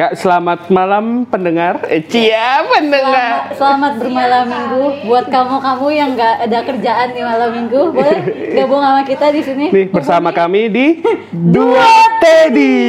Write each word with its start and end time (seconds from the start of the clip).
Ya, 0.00 0.16
selamat 0.16 0.72
malam 0.72 1.28
pendengar. 1.28 1.84
Eh, 1.84 2.00
cia 2.00 2.64
pendengar. 2.72 3.52
Selamat, 3.52 4.00
selamat 4.00 4.00
bermalam 4.00 4.48
minggu 4.48 5.04
buat 5.04 5.28
kamu-kamu 5.28 5.86
yang 5.92 6.16
nggak 6.16 6.36
ada 6.48 6.58
kerjaan 6.64 7.12
di 7.12 7.20
malam 7.20 7.52
minggu. 7.52 7.92
Boleh 7.92 8.24
gabung 8.56 8.80
sama 8.80 9.04
kita 9.04 9.28
di 9.28 9.44
sini. 9.44 9.68
Nih 9.68 9.92
bersama 9.92 10.32
kami 10.32 10.72
di 10.72 11.04
Dua 11.28 12.16
Teddy. 12.16 12.80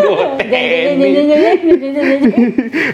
Dua 0.00 0.40
Teddy. 0.48 1.12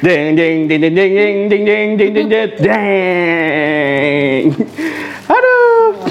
Jeng 0.03 0.35
jeng 0.35 0.59
jeng 0.59 0.67
jeng 0.67 0.67
jeng 0.67 0.67
jeng 0.67 0.91
jeng 0.91 1.63
jeng 1.71 1.91
jeng 2.03 2.27
jeng 2.27 2.51
jeng. 2.67 4.43
Aduh. 5.31 6.03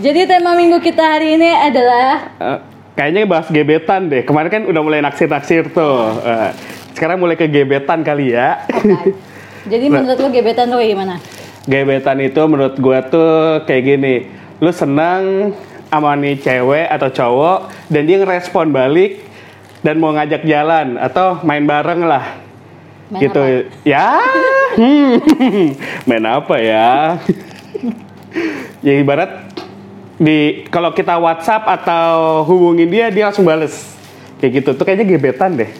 Jadi 0.00 0.26
tema 0.26 0.58
minggu 0.58 0.82
kita 0.82 1.06
hari 1.06 1.38
ini 1.38 1.54
adalah 1.54 2.34
Eh, 2.40 2.58
kayaknya 2.94 3.26
bahas 3.26 3.48
gebetan 3.50 4.10
deh. 4.10 4.22
Kemarin 4.26 4.50
kan 4.50 4.62
udah 4.66 4.82
mulai 4.82 5.00
naksir-naksir 5.04 5.70
tuh. 5.74 6.20
Eh, 6.22 6.50
sekarang 6.94 7.22
mulai 7.22 7.38
ke 7.38 7.46
gebetan 7.46 8.02
kali 8.02 8.34
ya. 8.34 8.64
apa? 8.68 9.12
Jadi 9.68 9.86
menurut 9.92 10.18
lo 10.18 10.28
gebetan 10.32 10.66
lo 10.72 10.80
kayak 10.80 10.90
gimana? 10.96 11.14
Gebetan 11.68 12.18
itu 12.24 12.42
menurut 12.48 12.76
gua 12.80 13.04
tuh 13.04 13.64
kayak 13.68 13.82
gini. 13.84 14.14
Lu 14.60 14.72
senang 14.72 15.52
sama 15.90 16.14
nih 16.16 16.38
cewek 16.38 16.86
atau 16.86 17.08
cowok 17.10 17.58
dan 17.90 18.02
dia 18.06 18.16
ngerespon 18.22 18.70
balik 18.70 19.26
dan 19.82 19.98
mau 19.98 20.14
ngajak 20.14 20.46
jalan 20.46 20.96
atau 20.96 21.42
main 21.42 21.64
bareng 21.66 22.06
lah. 22.06 22.40
Main 23.10 23.26
gitu. 23.26 23.42
apa? 23.42 23.66
Ya. 23.82 24.08
Hmm. 24.78 25.12
main 26.08 26.24
apa 26.24 26.54
ya? 26.62 27.18
ya 28.86 28.92
ibarat 28.96 29.49
di 30.20 30.68
kalau 30.68 30.92
kita 30.92 31.16
WhatsApp 31.16 31.64
atau 31.64 32.44
hubungin 32.44 32.92
dia 32.92 33.08
dia 33.08 33.32
langsung 33.32 33.48
bales. 33.48 33.96
Kayak 34.36 34.52
gitu. 34.60 34.70
Tuh 34.76 34.84
kayaknya 34.84 35.08
gebetan 35.08 35.56
deh. 35.56 35.72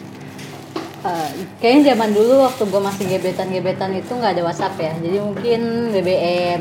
Eh, 1.01 1.29
kayaknya 1.57 1.93
zaman 1.93 2.13
dulu 2.13 2.45
waktu 2.45 2.63
gue 2.65 2.81
masih 2.81 3.05
gebetan-gebetan 3.09 3.89
itu 3.97 4.11
nggak 4.13 4.37
ada 4.37 4.43
WhatsApp 4.45 4.77
ya. 4.77 4.93
Jadi 5.01 5.17
mungkin 5.17 5.61
BBM, 5.93 6.59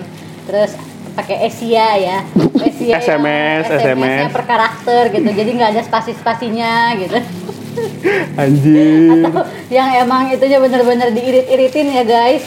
terus 0.49 0.77
pakai 1.17 1.49
Asia 1.49 1.87
ya. 1.97 2.19
Asia 2.69 2.97
SMS, 3.01 3.65
SMS-nya 3.69 4.29
SMS. 4.29 4.33
per 4.33 4.45
karakter 4.45 5.03
gitu. 5.13 5.29
Jadi 5.29 5.51
nggak 5.57 5.71
ada 5.77 5.83
spasi-spasinya 5.85 6.73
gitu. 7.01 7.17
Anjing. 8.37 9.25
Atau 9.29 9.45
yang 9.69 9.89
emang 10.05 10.33
itunya 10.33 10.57
bener-bener 10.61 11.13
diirit-iritin 11.13 11.89
ya 11.97 12.05
guys. 12.05 12.45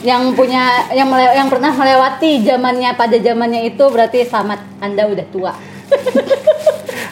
Yang 0.00 0.32
punya 0.32 0.62
yang 0.90 1.08
mele- 1.08 1.36
yang 1.36 1.48
pernah 1.48 1.68
melewati 1.70 2.40
zamannya 2.40 2.96
pada 2.96 3.16
zamannya 3.16 3.68
itu 3.68 3.84
berarti 3.84 4.24
selamat 4.24 4.60
Anda 4.80 5.02
udah 5.06 5.26
tua. 5.28 5.52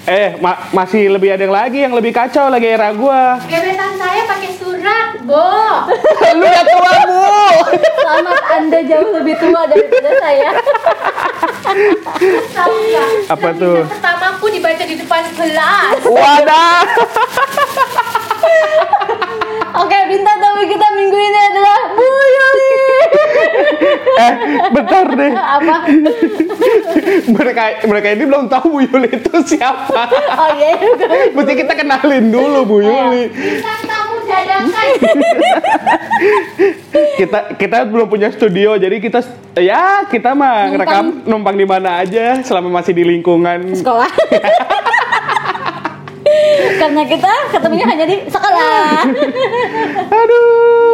Eh, 0.08 0.40
ma- 0.40 0.56
masih 0.72 1.12
lebih 1.12 1.36
ada 1.36 1.44
yang 1.44 1.52
lagi 1.52 1.84
yang 1.84 1.92
lebih 1.92 2.16
kacau 2.16 2.48
lagi 2.48 2.64
era 2.64 2.96
gua. 2.96 3.36
Gebetan 3.44 3.92
saya 3.92 4.24
pakai 4.24 4.56
surat, 4.56 5.20
Bo. 5.20 5.52
Lu 6.40 6.48
ya 6.48 6.64
tua, 6.64 6.92
Bu. 7.04 7.28
Selamat 7.76 8.40
Anda 8.48 8.78
jauh 8.88 9.12
lebih 9.12 9.36
tua 9.36 9.68
daripada 9.68 10.10
saya. 10.16 10.48
Tahu 12.56 12.72
nggak? 12.72 13.08
Apa 13.28 13.48
Tulisan 13.52 13.60
tuh? 13.60 13.84
Pertamaku 13.84 14.46
dibaca 14.48 14.84
di 14.88 14.96
depan 14.96 15.22
kelas. 15.28 16.00
Wadah. 16.08 16.80
Oke, 19.78 19.98
bintang 20.08 20.38
tamu 20.40 20.62
kita 20.64 20.86
minggu 20.96 21.18
ini 21.20 21.40
adalah 21.52 21.78
Bu. 21.92 22.08
Eh, 24.18 24.32
bentar 24.74 25.06
deh. 25.14 25.30
Apa? 25.30 25.74
Mereka 27.38 27.62
mereka 27.86 28.06
ini 28.10 28.24
belum 28.26 28.50
tahu 28.50 28.66
Bu 28.66 28.78
Yuli 28.82 29.14
itu 29.14 29.30
siapa. 29.46 30.10
Oh 30.38 30.50
iya, 30.58 30.74
iya. 30.74 31.30
Mesti 31.30 31.52
kita 31.54 31.72
kenalin 31.72 32.26
dulu 32.26 32.60
Bu 32.66 32.76
Yuli. 32.82 33.30
Tamu 33.62 34.16
dadakan. 34.26 34.86
Kita 37.14 37.38
kita 37.54 37.78
belum 37.86 38.06
punya 38.06 38.28
studio, 38.30 38.74
jadi 38.74 38.98
kita 38.98 39.22
ya 39.54 40.02
kita 40.04 40.34
mah 40.34 40.66
Numpang. 40.66 40.70
ngerekam 40.74 41.06
numpang 41.24 41.54
di 41.54 41.66
mana 41.66 42.02
aja 42.02 42.42
selama 42.42 42.82
masih 42.82 42.94
di 42.94 43.06
lingkungan. 43.06 43.74
sekolah. 43.74 44.10
Karena 46.78 47.02
kita 47.04 47.32
ketemunya 47.50 47.86
hanya 47.86 48.06
di 48.06 48.16
sekolah. 48.26 49.02
Aduh. 50.08 50.87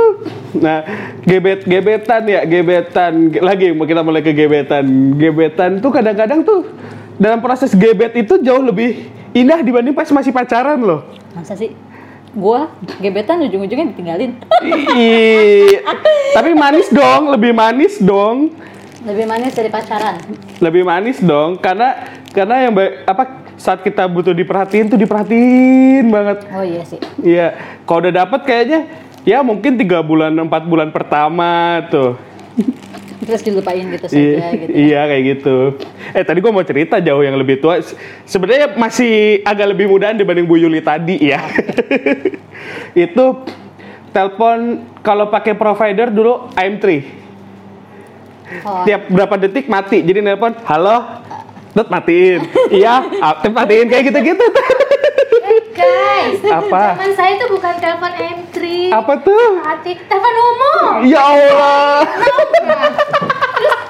Nah, 0.55 0.87
gebet 1.27 1.67
gebetan 1.67 2.23
ya, 2.25 2.47
gebetan. 2.47 3.35
Lagi 3.43 3.75
kita 3.75 4.01
mulai 4.07 4.23
ke 4.23 4.31
gebetan. 4.31 4.85
Gebetan 5.19 5.83
tuh 5.83 5.91
kadang-kadang 5.91 6.47
tuh 6.47 6.71
dalam 7.19 7.43
proses 7.43 7.75
gebet 7.75 8.15
itu 8.15 8.39
jauh 8.39 8.63
lebih 8.63 9.11
indah 9.35 9.59
dibanding 9.61 9.95
pas 9.95 10.07
masih 10.11 10.31
pacaran 10.31 10.79
loh. 10.79 11.03
Masa 11.35 11.59
sih? 11.59 11.75
Gua 12.35 12.71
gebetan 12.99 13.43
ujung-ujungnya 13.47 13.95
ditinggalin. 13.95 14.39
Tapi 16.35 16.51
manis 16.55 16.91
dong, 16.91 17.31
lebih 17.31 17.55
manis 17.55 17.99
dong. 18.03 18.51
Lebih 19.05 19.27
manis 19.29 19.53
dari 19.55 19.71
pacaran. 19.71 20.17
Lebih 20.59 20.83
manis 20.83 21.19
dong 21.21 21.61
karena 21.61 21.95
karena 22.33 22.67
yang 22.67 22.73
ba- 22.75 23.05
apa 23.05 23.23
saat 23.55 23.85
kita 23.85 24.09
butuh 24.11 24.35
diperhatiin 24.35 24.91
tuh 24.91 24.99
diperhatiin 24.99 26.11
banget. 26.11 26.39
Oh 26.51 26.65
iya 26.65 26.83
sih. 26.83 26.99
Iya, 27.23 27.55
kalau 27.87 28.03
udah 28.03 28.25
dapet 28.25 28.41
kayaknya 28.43 28.81
ya 29.25 29.41
mungkin 29.41 29.75
tiga 29.75 30.01
bulan 30.01 30.31
empat 30.31 30.63
bulan 30.65 30.89
pertama 30.89 31.81
tuh. 31.89 32.15
Terus 33.25 33.41
dilupain 33.41 33.81
gitu 33.89 34.05
Iya, 34.13 34.37
saja 34.37 34.49
gitu. 34.53 34.71
iya 34.71 35.01
kayak 35.09 35.23
gitu. 35.25 35.57
Eh 36.13 36.23
tadi 36.23 36.39
gua 36.45 36.53
mau 36.53 36.61
cerita 36.61 37.01
jauh 37.01 37.25
yang 37.25 37.35
lebih 37.35 37.57
tua. 37.57 37.81
Se- 37.81 37.97
Sebenarnya 38.29 38.77
masih 38.77 39.41
agak 39.43 39.73
lebih 39.73 39.89
mudahan 39.89 40.13
dibanding 40.13 40.45
Bu 40.45 40.61
Yuli 40.61 40.85
tadi 40.85 41.33
ya. 41.33 41.41
Itu 42.95 43.49
telepon 44.13 44.85
kalau 45.01 45.33
pakai 45.33 45.57
provider 45.57 46.13
dulu 46.13 46.53
AM3. 46.53 46.85
Oh, 48.61 48.85
Tiap 48.85 49.09
berapa 49.09 49.35
detik 49.41 49.67
mati. 49.67 50.05
Jadi 50.05 50.21
nelpon, 50.21 50.53
"Halo." 50.69 51.25
Tet 51.75 51.91
matiin. 51.91 52.39
iya, 52.71 53.03
matiin 53.43 53.91
kayak 53.91 54.05
gitu-gitu. 54.07 54.47
Guys, 55.75 56.39
Apa? 56.47 56.95
Zaman 56.95 57.13
saya 57.19 57.31
itu 57.35 57.47
bukan 57.51 57.75
telepon 57.83 58.13
M3. 58.65 58.91
Apa 58.91 59.13
tuh? 59.21 59.47
Hati 59.61 59.93
telepon 60.01 60.35
umum. 60.35 60.93
Ya 61.05 61.21
Allah. 61.21 62.09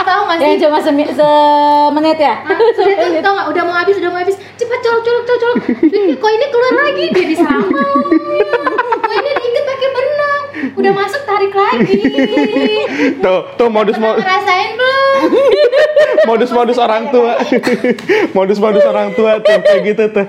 Tahu 0.04 0.20
nggak 0.28 0.36
sih? 0.36 0.44
yang 0.44 0.58
cuma 0.60 0.78
semi- 0.78 1.08
semenit 1.08 2.18
ya? 2.20 2.34
Ah, 2.44 2.58
Sudah 2.76 2.96
tuh, 3.00 3.22
tau 3.22 3.32
nggak? 3.32 3.46
Udah 3.48 3.62
mau 3.64 3.74
habis, 3.74 3.96
udah 3.96 4.10
mau 4.12 4.20
habis. 4.20 4.36
Cepat 4.54 4.78
colok, 4.82 5.00
colok, 5.00 5.24
colok, 5.24 5.40
colok. 5.40 5.56
Kok 6.20 6.30
ini 6.30 6.46
keluar 6.50 6.72
lagi? 6.76 7.04
Dia 7.08 7.26
disama. 7.26 7.82
Kok 9.00 9.14
ini 9.14 9.30
diikat 9.32 9.64
pakai 9.64 9.88
benang? 9.90 10.42
Udah 10.74 10.92
masuk 10.92 11.22
tarik 11.24 11.52
lagi. 11.54 11.98
Tuh, 13.24 13.40
tuh 13.56 13.68
modus 13.68 13.96
modus 13.96 14.20
ngerasain 14.20 14.70
belum? 14.76 15.30
modus-modus 16.24 16.76
orang 16.76 17.08
tua. 17.08 17.36
Modus-modus 18.32 18.84
orang 18.84 19.12
tua 19.12 19.40
tuh 19.40 19.56
kayak 19.60 19.80
gitu 19.84 20.04
tuh. 20.10 20.26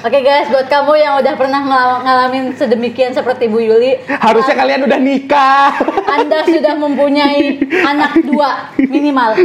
Oke 0.00 0.24
guys, 0.24 0.48
buat 0.48 0.64
kamu 0.64 0.96
yang 0.96 1.20
udah 1.20 1.34
pernah 1.36 1.60
ngala- 1.60 2.00
ngalamin 2.00 2.56
sedemikian 2.56 3.12
seperti 3.12 3.52
Bu 3.52 3.60
Yuli, 3.60 4.00
Harusnya 4.08 4.56
kalian 4.56 4.88
udah 4.88 4.96
nikah. 4.96 5.76
Anda 6.08 6.40
sudah 6.42 6.72
mempunyai 6.72 7.60
anak 7.92 8.24
dua 8.24 8.72
minimal. 8.80 9.36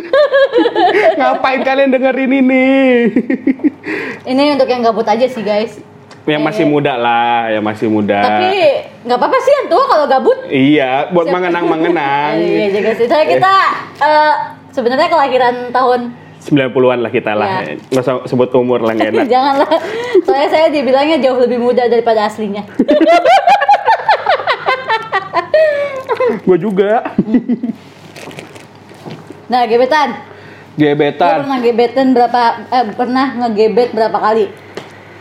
Ngapain 1.19 1.59
kalian 1.59 1.91
dengerin 1.91 2.31
ini? 2.39 2.67
Ini 4.31 4.55
untuk 4.55 4.71
yang 4.71 4.79
gabut 4.79 5.03
aja 5.03 5.27
sih 5.27 5.43
guys. 5.43 5.75
Yang 6.23 6.41
masih 6.41 6.65
muda 6.65 6.95
lah, 6.95 7.51
yang 7.51 7.61
masih 7.61 7.91
muda. 7.91 8.15
Tapi 8.17 8.79
nggak 9.03 9.17
apa-apa 9.19 9.37
sih 9.43 9.53
yang 9.59 9.67
tua 9.67 9.83
kalau 9.85 10.05
gabut. 10.07 10.39
Iya, 10.47 11.11
buat 11.11 11.27
mengenang-mengenang. 11.29 12.39
Iya 12.39 12.67
juga 12.71 12.91
sih. 12.95 13.05
Soalnya 13.11 13.27
kita 13.27 13.53
eh, 13.99 14.33
sebenarnya 14.71 15.11
kelahiran 15.11 15.55
tahun 15.69 16.15
90-an 16.45 16.99
lah 17.01 17.11
kita 17.11 17.33
lah. 17.33 17.65
Nggak 17.89 18.03
usah 18.05 18.15
sebut 18.29 18.53
umur 18.53 18.85
lah 18.85 18.93
nggak 18.93 19.09
enak. 19.17 19.25
Janganlah. 19.33 19.69
Soalnya 20.21 20.49
saya 20.53 20.67
dibilangnya 20.69 21.17
jauh 21.17 21.41
lebih 21.41 21.57
muda 21.57 21.89
daripada 21.89 22.29
aslinya. 22.29 22.61
Gue 26.45 26.57
juga. 26.61 27.17
Nah, 29.49 29.65
gebetan. 29.65 30.09
Gebetan. 30.75 31.47
pernah 31.47 31.59
gebetan 31.63 32.07
berapa 32.11 32.41
eh, 32.67 32.85
pernah 32.99 33.27
ngegebet 33.39 33.89
berapa 33.95 34.17
kali? 34.19 34.45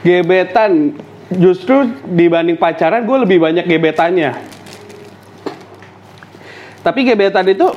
Gebetan. 0.02 0.98
Justru 1.30 1.94
dibanding 2.04 2.58
pacaran 2.60 3.06
gue 3.06 3.18
lebih 3.24 3.38
banyak 3.40 3.64
gebetannya. 3.64 4.34
Tapi 6.84 7.00
gebetan 7.06 7.48
itu 7.48 7.70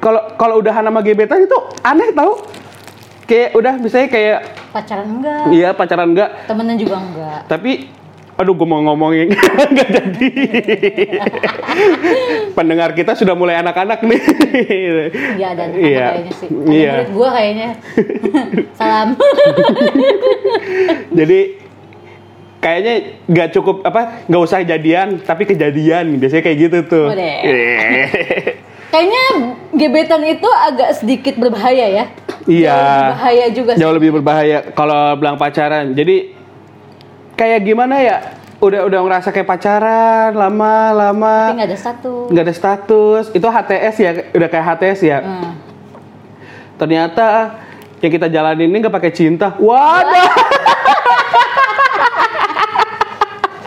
kalau 0.00 0.36
kalau 0.40 0.54
udah 0.62 0.80
nama 0.80 1.00
gebetan 1.04 1.44
itu 1.44 1.58
aneh 1.84 2.14
tau. 2.16 2.51
Kayak 3.32 3.48
udah 3.54 3.74
misalnya 3.80 4.08
kayak 4.08 4.38
Pacaran 4.68 5.08
enggak? 5.10 5.40
iya 5.48 5.68
pacaran 5.72 6.04
enggak, 6.06 6.30
Temenan 6.44 6.76
juga 6.76 7.00
enggak. 7.00 7.40
tapi 7.48 7.88
aduh 8.32 8.52
gue 8.52 8.64
mau 8.66 8.80
ngomongin 8.82 9.32
nggak 9.72 9.88
jadi. 9.88 10.28
Pendengar 12.52 12.92
kita 12.92 13.12
sudah 13.14 13.32
mulai 13.32 13.56
anak-anak 13.56 14.00
nih. 14.02 14.20
Iya 15.32 15.46
ada 15.48 15.62
anak 15.64 15.76
Iya. 15.78 16.06
kayaknya 16.10 16.32
sih. 16.34 16.48
Ada 16.50 16.68
Iya. 16.68 16.92
murid 16.92 17.10
gua 17.10 17.28
kayaknya. 17.30 17.68
Salam. 18.78 19.08
Jadi 21.18 21.38
kayaknya 22.58 22.94
nggak 23.26 23.48
cukup 23.52 23.76
apa 23.82 24.00
nggak 24.24 24.42
usah 24.42 24.60
jadian 24.62 25.18
tapi 25.18 25.42
kejadian 25.44 26.16
biasanya 26.16 26.42
kayak 26.42 26.58
gitu 26.60 26.78
tuh. 26.86 27.06
Iya. 27.12 28.06
Kayaknya 28.88 29.24
gebetan 29.72 30.20
itu 30.22 30.48
agak 30.48 30.90
sedikit 30.94 31.34
berbahaya 31.36 31.88
ya. 31.88 32.04
Iya. 32.44 32.74
Jauh 32.74 32.90
lebih 32.90 33.14
bahaya 33.14 33.46
juga 33.48 33.70
sih. 33.72 33.80
Jauh 33.80 33.94
lebih 33.94 34.10
berbahaya 34.12 34.58
kalau 34.72 35.14
bilang 35.14 35.36
pacaran. 35.36 35.92
Jadi 35.92 36.34
kayak 37.34 37.60
gimana 37.62 37.96
ya? 37.98 38.16
Udah 38.58 38.86
udah 38.86 38.98
ngerasa 39.02 39.30
kayak 39.30 39.48
pacaran 39.48 40.30
lama 40.32 40.74
lama 40.92 41.36
Tapi 41.50 41.58
nggak 41.58 41.70
ada 41.70 41.78
satu. 41.80 42.30
nggak 42.30 42.44
ada 42.44 42.54
status. 42.54 43.24
Itu 43.30 43.46
HTS 43.46 43.94
ya, 43.98 44.10
udah 44.30 44.48
kayak 44.48 44.66
HTS 44.68 45.00
ya. 45.02 45.18
Hmm. 45.18 45.52
Ternyata 46.76 47.26
yang 47.98 48.12
kita 48.12 48.26
jalanin 48.26 48.70
ini 48.70 48.78
nggak 48.78 48.94
pakai 48.94 49.10
cinta. 49.10 49.54
Waduh. 49.58 50.30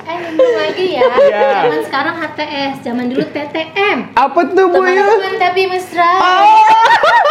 Eh 0.05 0.19
lagi 0.55 0.87
ya. 0.95 1.01
Iya. 1.25 1.51
Zaman 1.65 1.81
sekarang 1.83 2.15
HTS, 2.17 2.73
zaman 2.79 3.05
dulu 3.07 3.25
TTM. 3.27 3.97
Apa 4.13 4.39
tuh 4.47 4.65
bu 4.69 4.79
ya? 4.79 4.95
Teman-teman 4.95 5.33
tapi 5.37 5.61
mesra. 5.67 6.11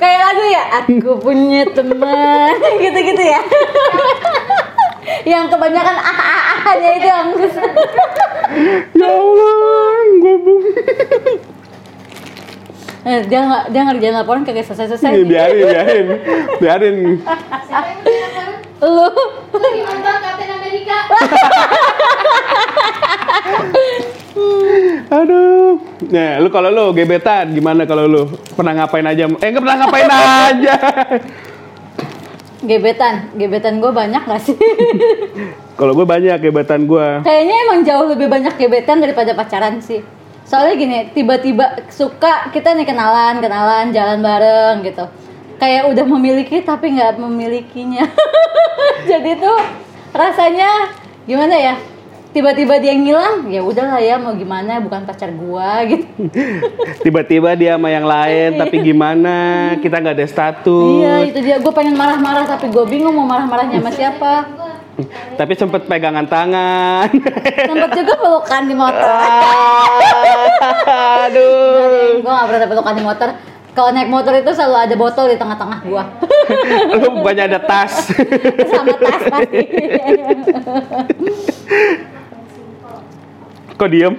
Kayak 0.00 0.20
lagu 0.20 0.44
ya, 0.48 0.62
aku 0.82 1.12
punya 1.20 1.62
teman, 1.72 2.54
gitu-gitu 2.82 3.22
ya. 3.22 3.40
yang 5.26 5.46
kebanyakan 5.46 5.96
ah 6.02 6.18
ah 6.18 6.42
ahnya 6.70 6.90
itu 6.98 7.06
yang 7.06 7.28
Ya 8.98 9.06
Allah, 9.10 9.98
gobung. 10.22 10.62
Eh, 13.06 13.22
dia 13.30 13.40
nggak 13.46 13.64
dia 13.70 13.82
ngerjain 13.86 14.18
laporan 14.18 14.42
kagak 14.42 14.66
selesai 14.66 14.98
selesai. 14.98 15.22
Biarin, 15.22 15.62
biarin, 15.62 16.06
biarin. 16.58 16.96
Siapa 17.70 17.86
yang 17.86 18.02
teman? 18.02 18.50
Lu 18.82 19.06
Lagi 19.54 19.80
nonton 19.86 20.16
Captain 20.26 20.50
America. 20.58 20.98
Aduh. 25.06 25.80
Nah, 26.12 26.30
lu 26.42 26.48
kalau 26.52 26.68
lu 26.68 26.84
gebetan 26.92 27.54
gimana 27.56 27.88
kalau 27.88 28.04
lu? 28.04 28.22
Pernah 28.52 28.84
ngapain 28.84 29.06
aja? 29.06 29.24
Eh, 29.26 29.48
nggak 29.48 29.62
pernah 29.64 29.78
ngapain 29.84 30.10
aja. 30.52 30.76
gebetan, 32.66 33.30
gebetan 33.38 33.78
gue 33.78 33.92
banyak 33.92 34.22
gak 34.26 34.42
sih? 34.42 34.56
kalau 35.78 35.92
gue 35.94 36.06
banyak 36.08 36.36
gebetan 36.40 36.84
gue. 36.84 37.22
Kayaknya 37.22 37.56
emang 37.68 37.80
jauh 37.86 38.06
lebih 38.10 38.26
banyak 38.26 38.54
gebetan 38.58 38.98
daripada 38.98 39.32
pacaran 39.36 39.78
sih. 39.78 40.02
Soalnya 40.46 40.74
gini, 40.78 40.98
tiba-tiba 41.10 41.86
suka 41.90 42.50
kita 42.54 42.74
nih 42.74 42.86
kenalan, 42.86 43.42
kenalan, 43.42 43.90
jalan 43.90 44.18
bareng 44.22 44.82
gitu. 44.86 45.04
Kayak 45.56 45.90
udah 45.90 46.04
memiliki 46.06 46.62
tapi 46.62 46.94
nggak 46.94 47.18
memilikinya. 47.18 48.04
Jadi 49.10 49.40
tuh 49.40 49.58
rasanya 50.14 50.92
gimana 51.24 51.54
ya? 51.56 51.74
Tiba-tiba 52.36 52.76
dia 52.76 52.92
ngilang, 52.92 53.48
ya 53.48 53.64
udahlah 53.64 53.96
ya 53.96 54.20
mau 54.20 54.36
gimana, 54.36 54.76
bukan 54.76 55.08
pacar 55.08 55.32
gua 55.32 55.80
gitu. 55.88 56.04
Tiba-tiba 57.08 57.56
dia 57.56 57.80
sama 57.80 57.88
yang 57.88 58.04
lain, 58.04 58.60
tapi 58.60 58.76
gimana? 58.84 59.36
Kita 59.80 60.04
nggak 60.04 60.20
ada 60.20 60.28
status. 60.28 61.00
Iya, 61.00 61.32
itu 61.32 61.38
dia. 61.40 61.56
Gue 61.56 61.72
pengen 61.72 61.96
marah-marah 61.96 62.44
tapi 62.44 62.68
gue 62.68 62.84
bingung 62.92 63.16
mau 63.16 63.24
marah-marahnya 63.24 63.80
sama 63.80 63.88
siapa. 63.88 64.32
Tapi 65.40 65.52
sempet 65.56 65.88
pegangan 65.88 66.28
tangan. 66.28 67.08
Sempet 67.72 67.90
juga 68.04 68.12
pelukan 68.20 68.62
di 68.68 68.74
motor. 68.76 69.08
Aduh. 71.24 72.20
gue 72.20 72.32
gak 72.36 72.46
pernah 72.52 72.68
pelukan 72.68 72.94
di 73.00 73.04
motor. 73.08 73.28
Kalau 73.72 73.92
naik 73.92 74.08
motor 74.12 74.32
itu 74.36 74.52
selalu 74.52 74.76
ada 74.88 74.96
botol 74.96 75.28
di 75.28 75.36
tengah-tengah 75.36 75.84
gua. 75.84 76.04
Lu 76.96 77.20
bukannya 77.20 77.44
ada 77.44 77.60
tas. 77.60 78.08
Sama 78.72 78.96
tas 78.96 79.20
pasti. 79.24 79.60
Kok 83.76 83.88
diem? 83.92 84.14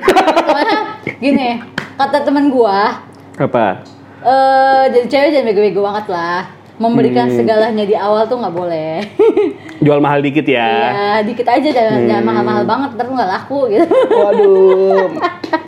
Gini, 1.17 1.57
kata 1.97 2.21
temen 2.21 2.53
gua, 2.53 3.01
Apa? 3.33 3.81
eh 4.17 4.83
jadi 4.91 5.05
cewek 5.07 5.29
jangan 5.31 5.45
bego-bego 5.45 5.81
banget 5.81 6.05
lah. 6.09 6.39
Memberikan 6.77 7.25
Hmm. 7.25 7.37
segalanya 7.37 7.81
di 7.81 7.97
awal 7.97 8.29
tuh 8.29 8.37
nggak 8.37 8.53
boleh. 8.53 9.01
Jual 9.85 9.97
mahal 9.97 10.21
dikit 10.21 10.45
ya. 10.45 10.93
ya 10.93 11.25
dikit 11.25 11.45
aja 11.47 11.65
jangan 11.65 12.05
jangan 12.05 12.21
Hmm. 12.21 12.29
mahal-mahal 12.29 12.63
banget, 12.65 12.89
ntar 12.93 13.05
nggak 13.07 13.31
laku 13.31 13.59
gitu. 13.67 13.85
Waduh. 14.13 15.09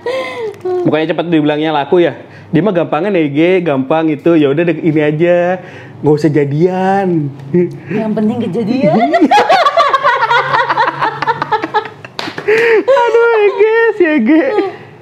Bukannya 0.86 1.08
cepet 1.10 1.26
dibilangnya 1.28 1.74
laku 1.74 2.06
ya? 2.06 2.14
Dia 2.50 2.62
mah 2.62 2.74
gampangnya 2.76 3.10
nege, 3.12 3.62
gampang 3.62 4.06
itu. 4.08 4.34
Ya 4.34 4.50
udah 4.50 4.66
ini 4.66 5.02
aja. 5.02 5.62
Nggak 6.02 6.14
usah 6.14 6.30
jadian. 6.30 7.34
Yang 7.90 8.12
penting 8.14 8.38
kejadian. 8.46 9.08
Aduh, 12.84 13.30
Ege, 13.46 13.78
si 13.98 14.04
Ege. 14.06 14.46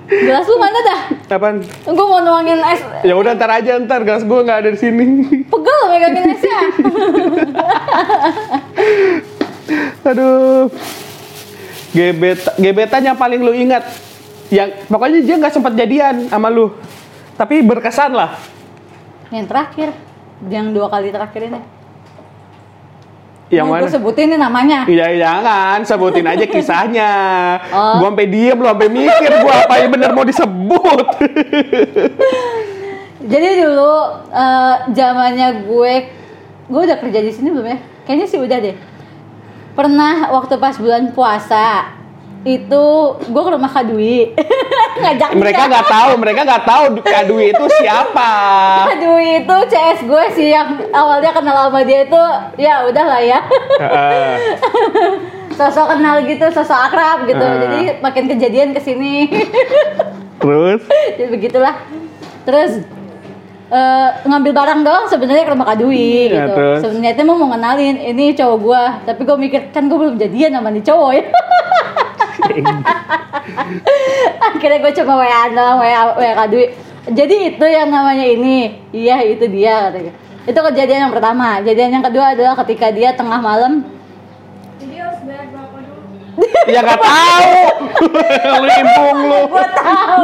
Gelas 0.08 0.48
lu 0.48 0.56
mana 0.56 0.80
dah? 0.88 1.00
Apaan? 1.36 1.60
Gue 1.84 2.06
mau 2.08 2.24
nuangin 2.24 2.64
es. 2.64 2.80
Ya 3.04 3.12
udah 3.12 3.36
ntar 3.36 3.52
aja 3.60 3.76
ntar 3.76 4.08
gas 4.08 4.24
gue 4.24 4.40
nggak 4.40 4.60
ada 4.64 4.70
di 4.72 4.80
sini. 4.80 5.06
Pegel 5.52 5.80
megangin 5.92 6.32
esnya. 6.32 6.60
Aduh. 10.08 10.72
Gebet 11.92 12.40
gebetan 12.56 13.04
yang 13.04 13.20
paling 13.20 13.42
lu 13.44 13.52
ingat 13.52 13.84
yang 14.48 14.72
pokoknya 14.88 15.20
dia 15.28 15.36
nggak 15.36 15.54
sempat 15.56 15.76
jadian 15.76 16.32
sama 16.32 16.48
lu. 16.48 16.72
Tapi 17.36 17.60
berkesan 17.68 18.16
lah. 18.16 18.40
Yang 19.28 19.46
terakhir, 19.52 19.90
yang 20.48 20.72
dua 20.72 20.88
kali 20.88 21.12
terakhir 21.12 21.52
ini. 21.52 21.60
Yang 23.48 23.68
mana? 23.72 23.82
gue 23.88 23.92
sebutin 23.96 24.26
nih 24.28 24.40
namanya. 24.40 24.80
Iya 24.92 25.08
jangan 25.16 25.78
sebutin 25.88 26.26
aja 26.28 26.46
kisahnya. 26.46 27.12
Oh. 27.78 28.00
Gua 28.02 28.10
sampai 28.10 28.28
diem 28.32 28.58
lu 28.58 28.66
sampai 28.66 28.90
mikir 28.90 29.32
gua 29.44 29.54
apa 29.66 29.74
yang 29.82 29.92
bener 29.92 30.10
mau 30.16 30.26
disebut. 30.26 31.06
Jadi 33.32 33.50
dulu 33.60 33.94
eh, 34.32 34.76
zamannya 34.96 35.68
gue, 35.68 35.94
gue 36.72 36.82
udah 36.88 36.98
kerja 36.98 37.20
di 37.20 37.32
sini 37.34 37.52
belum 37.52 37.68
ya? 37.68 37.78
Kayaknya 38.08 38.28
sih 38.30 38.40
udah 38.40 38.58
deh. 38.62 38.76
Pernah 39.76 40.32
waktu 40.32 40.56
pas 40.58 40.80
bulan 40.80 41.12
puasa 41.12 41.92
itu 42.45 42.86
gue 43.18 43.42
ke 43.42 43.51
rumah 43.54 43.72
Kak 43.72 43.86
Dwi. 43.89 44.34
Ngajak 45.01 45.30
mereka 45.38 45.62
nggak 45.69 45.88
tahu, 45.89 46.12
mereka 46.18 46.39
nggak 46.45 46.63
tahu 46.66 46.84
Kak 47.01 47.24
Dwi 47.30 47.45
itu 47.54 47.66
siapa. 47.81 48.31
Kak 48.94 48.98
Dwi 49.01 49.28
itu 49.45 49.56
CS 49.74 50.00
gue 50.06 50.24
sih 50.38 50.50
yang 50.54 50.78
awalnya 50.94 51.31
kenal 51.33 51.69
sama 51.69 51.81
dia 51.81 52.06
itu 52.06 52.23
ya 52.62 52.85
udahlah 52.85 53.21
ya. 53.21 53.40
Heeh. 53.81 54.35
sosok 55.57 55.90
kenal 55.90 56.21
gitu 56.21 56.45
sosok 56.54 56.78
akrab 56.78 57.26
gitu. 57.26 57.42
Ah. 57.42 57.57
jadi 57.66 57.97
makin 57.97 58.30
kejadian 58.30 58.78
ke 58.78 58.81
sini 58.83 59.26
Terus? 60.38 60.85
Jadi 61.18 61.33
begitulah. 61.33 61.81
Terus 62.45 62.85
eh, 63.73 64.09
ngambil 64.30 64.54
barang 64.54 64.80
doang 64.85 65.06
sebenarnya 65.09 65.50
ke 65.50 65.52
rumah 65.57 65.66
Kak 65.73 65.81
Dwi 65.81 66.30
Ya, 66.30 66.45
gitu. 66.45 66.85
sebenarnya 66.85 67.18
itu 67.18 67.23
mau 67.26 67.42
ngenalin 67.42 67.97
ini 67.97 68.38
cowok 68.38 68.57
gua. 68.62 68.83
Tapi 69.02 69.21
gue 69.26 69.38
mikir 69.50 69.62
kan 69.73 69.90
gue 69.90 69.97
belum 69.97 70.21
jadian 70.21 70.62
sama 70.62 70.69
nih 70.69 70.85
cowok 70.85 71.12
ya 71.18 71.23
akhirnya 74.47 74.80
gue 74.83 74.94
coba 75.04 75.13
WA 75.23 75.44
doang 75.51 75.77
WA, 75.80 76.01
WA 76.16 76.33
Kak 76.35 76.47
Dwi. 76.51 76.66
Jadi 77.07 77.35
itu 77.56 77.66
yang 77.66 77.87
namanya 77.87 78.25
ini. 78.27 78.83
Iya 78.92 79.23
itu 79.23 79.47
dia 79.47 79.87
katanya 79.87 80.13
itu 80.47 80.59
kejadian 80.71 80.99
yang 81.07 81.13
pertama. 81.13 81.59
Kejadian 81.59 81.99
yang 81.99 82.06
kedua 82.07 82.31
adalah 82.31 82.56
ketika 82.63 82.87
dia 82.95 83.11
tengah 83.11 83.44
malam. 83.44 83.83
Jadi 84.80 84.95
harus 84.95 85.19
bayar 85.27 85.45
berapa 85.51 85.77
dulu? 85.83 86.01
ya 86.73 86.80
nggak 86.87 87.01
tahu. 87.04 87.51
lu 88.63 88.71
impung 88.71 89.19
lu. 89.27 89.39
gue 89.51 89.66
tahu. 89.75 90.23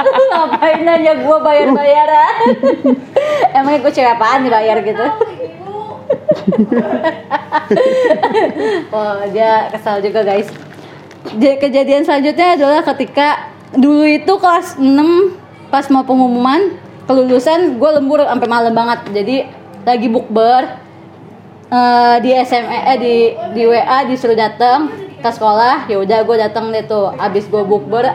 Lu 0.00 0.22
ngapain 0.32 0.80
nanya 0.80 1.12
gue 1.20 1.36
bayar 1.44 1.68
bayaran 1.76 2.34
emangnya 3.56 3.78
gue 3.84 3.92
cewek 3.92 4.16
apaan 4.16 4.48
dibayar 4.48 4.80
gitu? 4.80 5.06
Oh 8.96 9.20
dia 9.28 9.68
kesal 9.76 10.00
juga 10.00 10.24
guys 10.24 10.48
kejadian 11.34 12.06
selanjutnya 12.06 12.54
adalah 12.54 12.80
ketika 12.94 13.50
dulu 13.74 14.06
itu 14.06 14.32
kelas 14.38 14.78
6 14.78 15.70
pas 15.70 15.86
mau 15.90 16.06
pengumuman 16.06 16.78
kelulusan 17.06 17.78
gue 17.78 17.90
lembur 17.90 18.22
sampai 18.22 18.48
malam 18.50 18.72
banget. 18.74 19.00
Jadi 19.14 19.36
lagi 19.86 20.08
bukber 20.10 20.62
eh, 21.70 22.16
di 22.22 22.30
SMA 22.42 22.78
eh, 22.94 22.98
di 22.98 23.14
di 23.54 23.62
WA 23.66 24.06
disuruh 24.06 24.38
datang 24.38 24.90
ke 25.22 25.30
sekolah. 25.30 25.86
Ya 25.86 26.02
udah 26.02 26.18
gue 26.26 26.36
datang 26.38 26.74
deh 26.74 26.82
tuh. 26.86 27.14
Abis 27.14 27.46
gue 27.46 27.62
bukber 27.62 28.10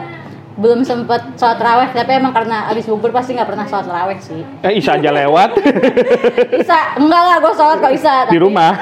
belum 0.52 0.84
sempet 0.84 1.38
sholat 1.40 1.56
raweh 1.56 1.88
tapi 1.96 2.12
emang 2.20 2.36
karena 2.36 2.68
abis 2.68 2.84
bukber 2.84 3.08
pasti 3.08 3.32
nggak 3.32 3.48
pernah 3.48 3.64
sholat 3.64 3.88
raweh 3.88 4.18
sih 4.20 4.44
Eh, 4.62 4.76
Isa 4.76 5.00
aja 5.00 5.08
lewat 5.08 5.56
Isa 6.62 6.78
enggak 7.00 7.22
lah 7.24 7.36
gue 7.40 7.52
sholat 7.56 7.78
kok 7.80 7.92
Isa 7.92 8.14
di 8.28 8.38
rumah. 8.40 8.72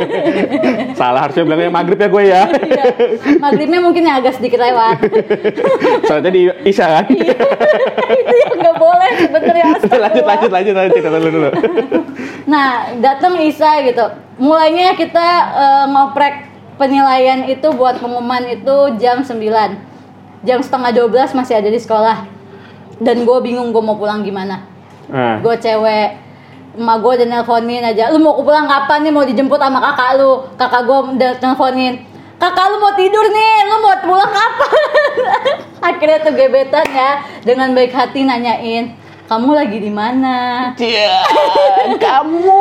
Salah 0.98 1.26
harusnya 1.26 1.42
bilangnya 1.46 1.72
maghrib 1.72 1.98
ya 1.98 2.08
gue 2.08 2.24
ya. 2.26 2.42
Iya. 2.50 2.84
Maghribnya 3.42 3.80
mungkin 3.82 4.02
yang 4.06 4.22
agak 4.22 4.38
sedikit 4.38 4.60
lewat. 4.62 5.02
Soalnya 6.08 6.30
di 6.30 6.42
Isa 6.66 6.86
kan. 6.86 7.04
itu 7.10 8.34
yang 8.46 8.54
nggak 8.58 8.76
boleh 8.78 9.10
sebenarnya. 9.18 9.64
lanjut 9.80 10.24
lanjut 10.24 10.50
lanjut 10.50 10.74
lanjut 10.76 10.92
cerita 10.94 11.18
dulu 11.18 11.30
dulu. 11.30 11.50
Nah, 12.46 12.94
datang 12.98 13.38
Isa 13.42 13.80
gitu. 13.86 14.04
Mulainya 14.40 14.96
kita 14.96 15.28
eh, 15.56 15.84
ngoprek 15.90 16.34
penilaian 16.80 17.44
itu 17.44 17.68
buat 17.76 18.00
pengumuman 18.00 18.48
itu 18.48 18.96
jam 18.96 19.20
9. 19.20 19.89
Jam 20.40 20.64
setengah 20.64 20.90
12 20.96 21.36
masih 21.36 21.54
ada 21.60 21.68
di 21.68 21.80
sekolah. 21.80 22.24
Dan 23.00 23.24
gue 23.24 23.38
bingung 23.44 23.72
gue 23.72 23.82
mau 23.84 23.96
pulang 23.96 24.24
gimana. 24.24 24.64
Nah, 25.08 25.40
Gue 25.40 25.56
cewek, 25.56 26.16
emak 26.76 26.96
gue 27.00 27.12
udah 27.20 27.28
nelponin 27.28 27.82
aja. 27.84 28.12
Lu 28.12 28.20
mau 28.20 28.36
pulang 28.40 28.68
kapan 28.68 29.04
nih? 29.04 29.12
Mau 29.12 29.24
dijemput 29.24 29.60
sama 29.60 29.80
kakak 29.80 30.10
lu? 30.20 30.48
Kakak 30.56 30.82
gue 30.84 30.98
udah 31.16 31.30
nelponin. 31.40 31.94
Kakak 32.40 32.66
lu 32.72 32.76
mau 32.80 32.92
tidur 32.96 33.26
nih, 33.28 33.68
lu 33.68 33.76
mau 33.84 33.96
pulang 34.00 34.32
kapan? 34.32 34.80
Akhirnya 35.92 36.24
tuh 36.24 36.32
gebetan 36.32 36.88
ya, 36.88 37.20
dengan 37.44 37.72
baik 37.76 37.92
hati 37.92 38.24
nanyain, 38.24 38.96
kamu 39.30 39.54
lagi 39.54 39.78
di 39.78 39.94
mana? 39.94 40.36
Cian, 40.74 41.94
kamu. 42.02 42.60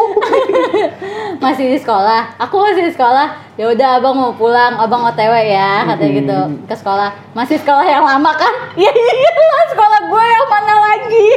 masih 1.43 1.73
di 1.73 1.81
sekolah? 1.81 2.37
Aku 2.37 2.61
masih 2.61 2.85
di 2.85 2.93
sekolah. 2.93 3.41
Ya 3.57 3.73
udah 3.73 3.97
abang 3.97 4.13
mau 4.13 4.37
pulang. 4.37 4.77
Abang 4.77 5.01
otw 5.01 5.33
ya 5.33 5.89
katanya 5.89 6.13
gitu. 6.13 6.39
Ke 6.69 6.77
sekolah. 6.77 7.09
Masih 7.33 7.57
sekolah 7.57 7.81
yang 7.89 8.05
lama 8.05 8.37
kan? 8.37 8.53
Ya 8.77 8.93
iya 8.93 9.31
lah 9.33 9.65
sekolah 9.73 9.99
gue 10.13 10.23
yang 10.29 10.45
mana 10.45 10.75
lagi? 10.77 11.29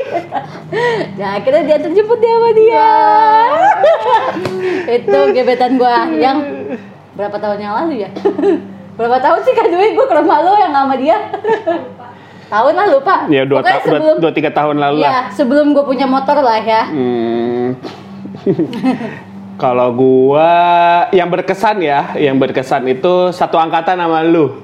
Nah 1.16 1.30
akhirnya 1.40 1.62
dia 1.64 1.78
terjemput 1.80 2.18
dia 2.20 2.32
sama 2.36 2.50
dia. 2.52 2.92
Itu 5.00 5.18
gebetan 5.32 5.80
gue 5.80 5.96
yang 6.20 6.44
berapa 7.16 7.40
tahun 7.40 7.56
yang 7.56 7.72
lalu 7.80 8.04
ya? 8.04 8.12
Berapa 9.00 9.16
tahun 9.16 9.40
sih? 9.48 9.56
Kan 9.56 9.72
gue 9.72 9.96
ke 9.96 10.12
rumah 10.12 10.44
lo 10.44 10.60
yang 10.60 10.76
sama 10.76 10.92
dia 11.00 11.16
tahun 12.52 12.72
lah 12.74 12.86
lupa 12.90 13.16
Ya 13.26 13.42
dua, 13.42 13.64
ta- 13.64 13.80
dua, 13.80 14.20
dua 14.20 14.30
tiga 14.30 14.52
tahun 14.52 14.76
lalu 14.76 15.00
lah. 15.00 15.08
ya 15.08 15.20
sebelum 15.32 15.72
gue 15.72 15.80
punya 15.82 16.04
motor 16.04 16.36
lah 16.36 16.60
ya 16.60 16.82
Hmm. 16.84 17.66
Kalau 19.54 19.94
gua 19.94 20.50
yang 21.12 21.28
berkesan 21.28 21.78
ya, 21.78 22.16
yang 22.16 22.34
berkesan 22.34 22.82
itu 22.84 23.30
satu 23.30 23.54
angkatan 23.54 23.94
sama 23.94 24.24
lu. 24.24 24.58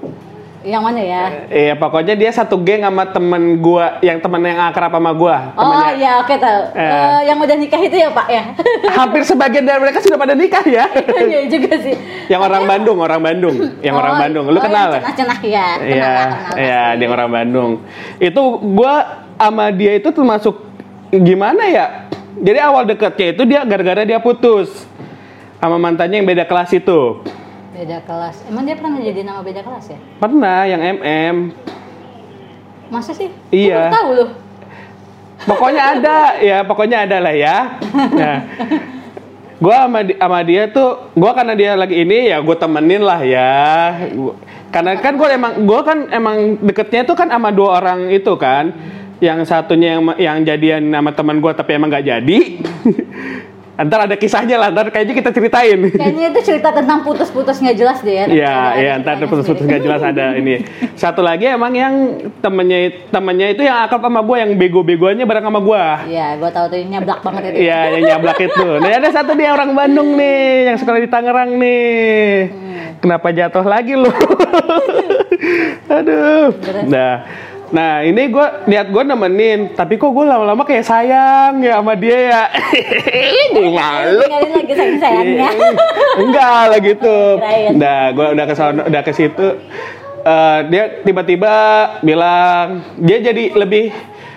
Yang 0.68 0.84
mana 0.84 1.00
ya 1.00 1.22
Iya 1.48 1.75
pokoknya 1.80 2.14
dia 2.14 2.28
satu 2.28 2.60
geng 2.60 2.84
sama 2.84 3.08
temen 3.08 3.56
gua, 3.58 3.96
yang 4.04 4.20
temen 4.20 4.40
yang 4.44 4.60
akrab 4.68 4.92
sama 4.92 5.10
gua. 5.16 5.56
Oh 5.56 5.64
temennya. 5.64 5.92
iya 5.96 6.10
oke 6.20 6.34
tahu. 6.37 6.60
Eh. 6.76 6.84
Eh, 6.84 7.20
yang 7.32 7.38
udah 7.40 7.56
nikah 7.56 7.80
itu 7.80 7.96
ya 7.96 8.08
Pak 8.12 8.26
ya. 8.28 8.42
Hampir 9.00 9.22
sebagian 9.25 9.64
dari 9.64 9.80
mereka 9.80 10.04
sudah 10.04 10.20
pada 10.20 10.37
nikah 10.37 10.64
ya. 10.68 10.84
Iya 11.28 11.40
juga 11.48 11.72
sih. 11.80 11.96
yang 12.28 12.40
orang 12.44 12.64
Bandung, 12.68 12.98
orang 13.00 13.20
Bandung, 13.20 13.56
yang 13.80 13.96
Oh, 13.96 14.00
orang 14.04 14.14
Bandung. 14.20 14.44
Lu 14.48 14.56
oh, 14.60 14.62
kenal? 14.62 14.88
yang 14.92 15.04
Cenah-cenah 15.04 15.40
ya. 15.44 15.68
Iya, 15.80 16.04
lah, 16.04 16.28
lah. 16.28 16.56
iya, 16.56 16.82
dia 16.96 17.08
orang 17.08 17.30
Bandung. 17.32 17.70
Itu 18.20 18.42
gua 18.62 19.25
sama 19.40 19.72
dia 19.72 19.96
itu 19.96 20.08
termasuk 20.12 20.54
gimana 21.10 21.64
ya? 21.68 21.87
Jadi 22.38 22.58
awal 22.62 22.87
deketnya 22.87 23.26
itu 23.34 23.42
dia 23.48 23.60
gara-gara 23.66 24.02
dia 24.06 24.18
putus 24.22 24.70
sama 25.58 25.76
mantannya 25.76 26.22
yang 26.22 26.28
beda 26.28 26.44
kelas 26.46 26.70
itu. 26.76 27.22
Beda 27.78 28.02
kelas. 28.02 28.42
Emang 28.50 28.66
dia 28.66 28.75
pernah 28.75 28.99
jadi 28.99 29.23
nama 29.23 29.38
beda 29.38 29.62
kelas 29.62 29.94
ya? 29.94 29.99
Pernah 30.18 30.66
yang 30.66 30.82
MM. 30.99 31.37
Masa 32.90 33.14
sih? 33.14 33.30
Iya. 33.54 33.87
Baru 33.87 33.94
tahu 33.94 34.11
loh. 34.18 34.30
Pokoknya 35.47 35.82
ada, 35.94 36.18
ya 36.42 36.58
pokoknya 36.66 37.06
ada 37.06 37.23
lah 37.23 37.30
ya. 37.30 37.78
Nah, 37.94 38.38
gua 39.62 39.87
sama, 39.87 40.02
sama 40.02 40.38
dia 40.42 40.66
tuh, 40.66 41.06
gua 41.14 41.30
karena 41.30 41.54
dia 41.54 41.78
lagi 41.78 42.02
ini 42.02 42.35
ya 42.35 42.42
gue 42.42 42.56
temenin 42.58 42.99
lah 42.99 43.23
ya. 43.23 43.54
Gua- 44.11 44.35
Karena 44.75 44.99
kan 44.99 45.14
gue 45.14 45.28
emang, 45.30 45.52
gua 45.62 45.80
kan 45.87 45.99
emang 46.11 46.37
deketnya 46.58 47.06
tuh 47.06 47.14
kan 47.14 47.30
sama 47.30 47.54
dua 47.54 47.78
orang 47.78 48.11
itu 48.11 48.35
kan. 48.35 48.75
Yang 49.23 49.47
satunya 49.47 49.94
yang 49.94 50.02
yang 50.18 50.38
jadian 50.42 50.82
sama 50.90 51.14
teman 51.14 51.38
gua 51.38 51.54
tapi 51.54 51.78
emang 51.78 51.94
nggak 51.94 52.06
jadi. 52.11 52.38
ntar 53.78 54.11
ada 54.11 54.16
kisahnya 54.18 54.58
lah, 54.58 54.75
ntar 54.75 54.90
kayaknya 54.90 55.14
kita 55.23 55.30
ceritain. 55.30 55.78
Kayaknya 55.78 56.35
itu 56.35 56.40
cerita 56.42 56.75
tentang 56.75 57.06
putus-putus 57.06 57.62
nggak 57.62 57.76
jelas 57.78 57.99
deh 58.02 58.11
ya. 58.11 58.25
Iya, 58.26 58.56
iya, 58.75 58.92
ntar 58.99 59.23
putus-putus 59.23 59.62
nggak 59.62 59.82
jelas 59.87 60.02
ada 60.02 60.35
ini. 60.35 60.66
Satu 60.99 61.23
lagi 61.23 61.47
emang 61.47 61.70
yang 61.78 61.94
temennya 62.42 63.06
temennya 63.14 63.54
itu 63.54 63.62
yang 63.62 63.78
akrab 63.87 64.02
sama 64.02 64.26
gue, 64.26 64.37
yang 64.42 64.50
bego-begoannya 64.58 65.23
bareng 65.23 65.47
sama 65.47 65.61
gue. 65.62 65.85
Iya, 66.11 66.26
gua 66.42 66.50
tahu 66.50 66.66
tuh 66.75 66.78
nyablak 66.90 67.20
banget 67.23 67.42
itu. 67.54 67.56
Iya, 67.62 67.78
yang 67.94 68.02
nyablak 68.14 68.38
itu. 68.42 68.66
Nah, 68.78 68.94
ada 68.94 69.11
satu 69.11 69.35
dia 69.35 69.50
orang 69.52 69.75
Bandung 69.75 70.14
nih, 70.16 70.70
yang 70.70 70.76
sekolah 70.78 71.00
di 71.02 71.11
Tangerang 71.11 71.50
nih. 71.58 72.49
Kenapa 72.99 73.30
jatuh 73.30 73.66
lagi 73.66 73.94
lu? 73.94 74.11
Aduh. 75.99 76.50
Nah, 76.90 77.26
nah 77.68 78.00
ini 78.00 78.32
gue 78.32 78.46
niat 78.64 78.88
gue 78.88 79.02
nemenin, 79.04 79.76
tapi 79.76 80.00
kok 80.00 80.10
gue 80.10 80.25
lama-lama 80.25 80.64
kayak 80.64 80.88
sayang 80.88 81.60
ya 81.60 81.80
sama 81.80 81.92
dia 81.94 82.18
ya. 82.32 82.42
Gue 83.52 83.72
malu. 83.72 84.20
Tinggalin 84.25 84.52
lagi 84.54 84.72
sayang-sayangnya. 84.76 85.50
Enggak 86.22 86.62
lah 86.68 86.80
gitu. 86.84 87.16
Nah, 87.80 88.00
gue 88.12 88.26
udah 88.37 88.44
ke 88.44 88.54
udah 88.92 89.02
ke 89.02 89.12
situ. 89.16 89.48
Eh, 90.28 90.58
dia 90.68 90.84
tiba-tiba 91.06 91.54
bilang 92.04 92.84
dia 93.00 93.16
jadi 93.22 93.54
lebih 93.56 93.94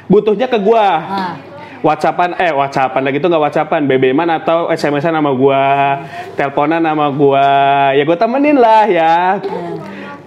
butuhnya 0.08 0.48
ke 0.48 0.56
gua. 0.62 0.88
Ah. 0.88 1.34
WhatsAppan 1.82 2.38
eh 2.38 2.54
WhatsAppan 2.54 3.02
lagi 3.02 3.18
tuh 3.18 3.28
nggak 3.34 3.44
WhatsAppan, 3.50 3.90
BBM-an 3.90 4.38
atau 4.38 4.70
SMS-an 4.70 5.18
sama 5.18 5.34
gua, 5.34 5.98
teleponan 6.38 6.80
sama 6.86 7.10
gua. 7.10 7.50
Ya 7.98 8.06
gua 8.06 8.16
temenin 8.16 8.56
lah 8.62 8.86
ya. 8.86 9.42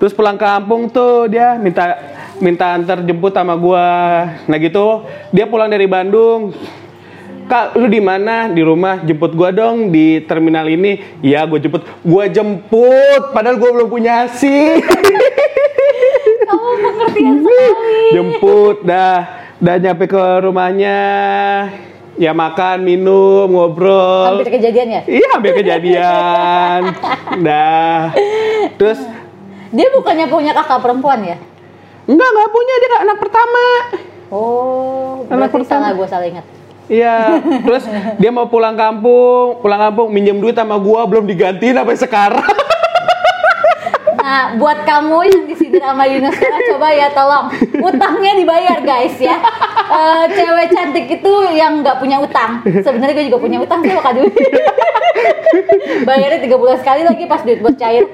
Terus 0.02 0.10
pulang 0.10 0.34
kampung 0.34 0.90
tuh 0.90 1.30
dia 1.30 1.54
minta 1.54 1.94
minta 2.38 2.74
antar 2.74 3.02
jemput 3.02 3.30
sama 3.30 3.54
gua. 3.54 3.86
Nah 4.46 4.58
gitu, 4.58 5.04
dia 5.30 5.46
pulang 5.46 5.68
dari 5.68 5.86
Bandung. 5.86 6.54
Kak, 7.44 7.76
lu 7.76 7.86
di 7.86 8.00
mana? 8.00 8.48
Di 8.48 8.64
rumah. 8.64 9.04
Jemput 9.04 9.36
gua 9.36 9.52
dong 9.52 9.92
di 9.92 10.24
terminal 10.24 10.64
ini. 10.64 10.98
Iya, 11.20 11.44
gua 11.44 11.60
jemput. 11.60 11.84
Gua 12.00 12.24
jemput, 12.26 13.22
padahal 13.30 13.60
gua 13.60 13.70
belum 13.76 13.88
punya 13.88 14.26
SIM. 14.32 14.80
Kamu 16.44 16.70
pengertian 16.76 17.36
sekali. 17.40 18.00
jemput 18.12 18.76
dah 18.84 19.18
dah 19.56 19.76
nyampe 19.80 20.04
ke 20.04 20.22
rumahnya 20.44 20.98
ya 22.14 22.36
makan 22.36 22.84
minum 22.84 23.48
ngobrol 23.48 24.38
Hampir 24.38 24.60
kejadian 24.60 24.88
ya? 24.92 25.02
iya 25.08 25.26
hampir 25.34 25.56
kejadian 25.56 26.80
dah 27.48 28.12
terus 28.76 29.00
Dia 29.74 29.90
bukannya 29.90 30.30
punya 30.30 30.52
kakak 30.54 30.84
perempuan 30.84 31.24
ya? 31.24 31.36
Enggak 32.04 32.28
enggak 32.28 32.50
punya 32.50 32.74
dia 32.76 32.98
anak 33.00 33.18
pertama 33.20 33.64
Oh, 34.34 35.22
Anak 35.30 35.54
pertama. 35.54 35.86
salah 35.86 35.90
gue 35.94 36.06
salah 36.10 36.26
ingat. 36.26 36.42
Iya, 36.84 37.38
terus 37.70 37.86
dia 38.18 38.28
mau 38.28 38.50
pulang 38.50 38.74
kampung, 38.74 39.62
pulang 39.62 39.78
kampung 39.78 40.10
minjem 40.10 40.36
duit 40.36 40.52
sama 40.52 40.76
gua 40.76 41.06
belum 41.06 41.24
digantiin 41.24 41.78
sampai 41.78 41.96
sekarang. 41.96 42.53
Nah, 44.24 44.56
buat 44.56 44.88
kamu 44.88 45.18
yang 45.28 45.44
disindir 45.44 45.84
sama 45.84 46.08
Yunus 46.08 46.32
coba 46.72 46.88
ya 46.96 47.12
tolong 47.12 47.52
utangnya 47.76 48.32
dibayar 48.40 48.80
guys 48.80 49.20
ya. 49.20 49.36
Eh, 49.84 50.24
cewek 50.32 50.72
cantik 50.72 51.06
itu 51.20 51.32
yang 51.52 51.84
nggak 51.84 52.00
punya 52.00 52.16
utang. 52.24 52.64
Sebenarnya 52.64 53.20
gue 53.20 53.28
juga 53.28 53.36
punya 53.36 53.60
utang 53.60 53.84
sih 53.84 53.92
Kak 53.92 54.16
Dwi. 54.16 54.32
Bayarnya 56.08 56.40
tiga 56.40 56.56
bulan 56.56 56.80
sekali 56.80 57.04
lagi 57.04 57.24
pas 57.28 57.44
duit 57.44 57.60
buat 57.60 57.76
cair. 57.76 58.08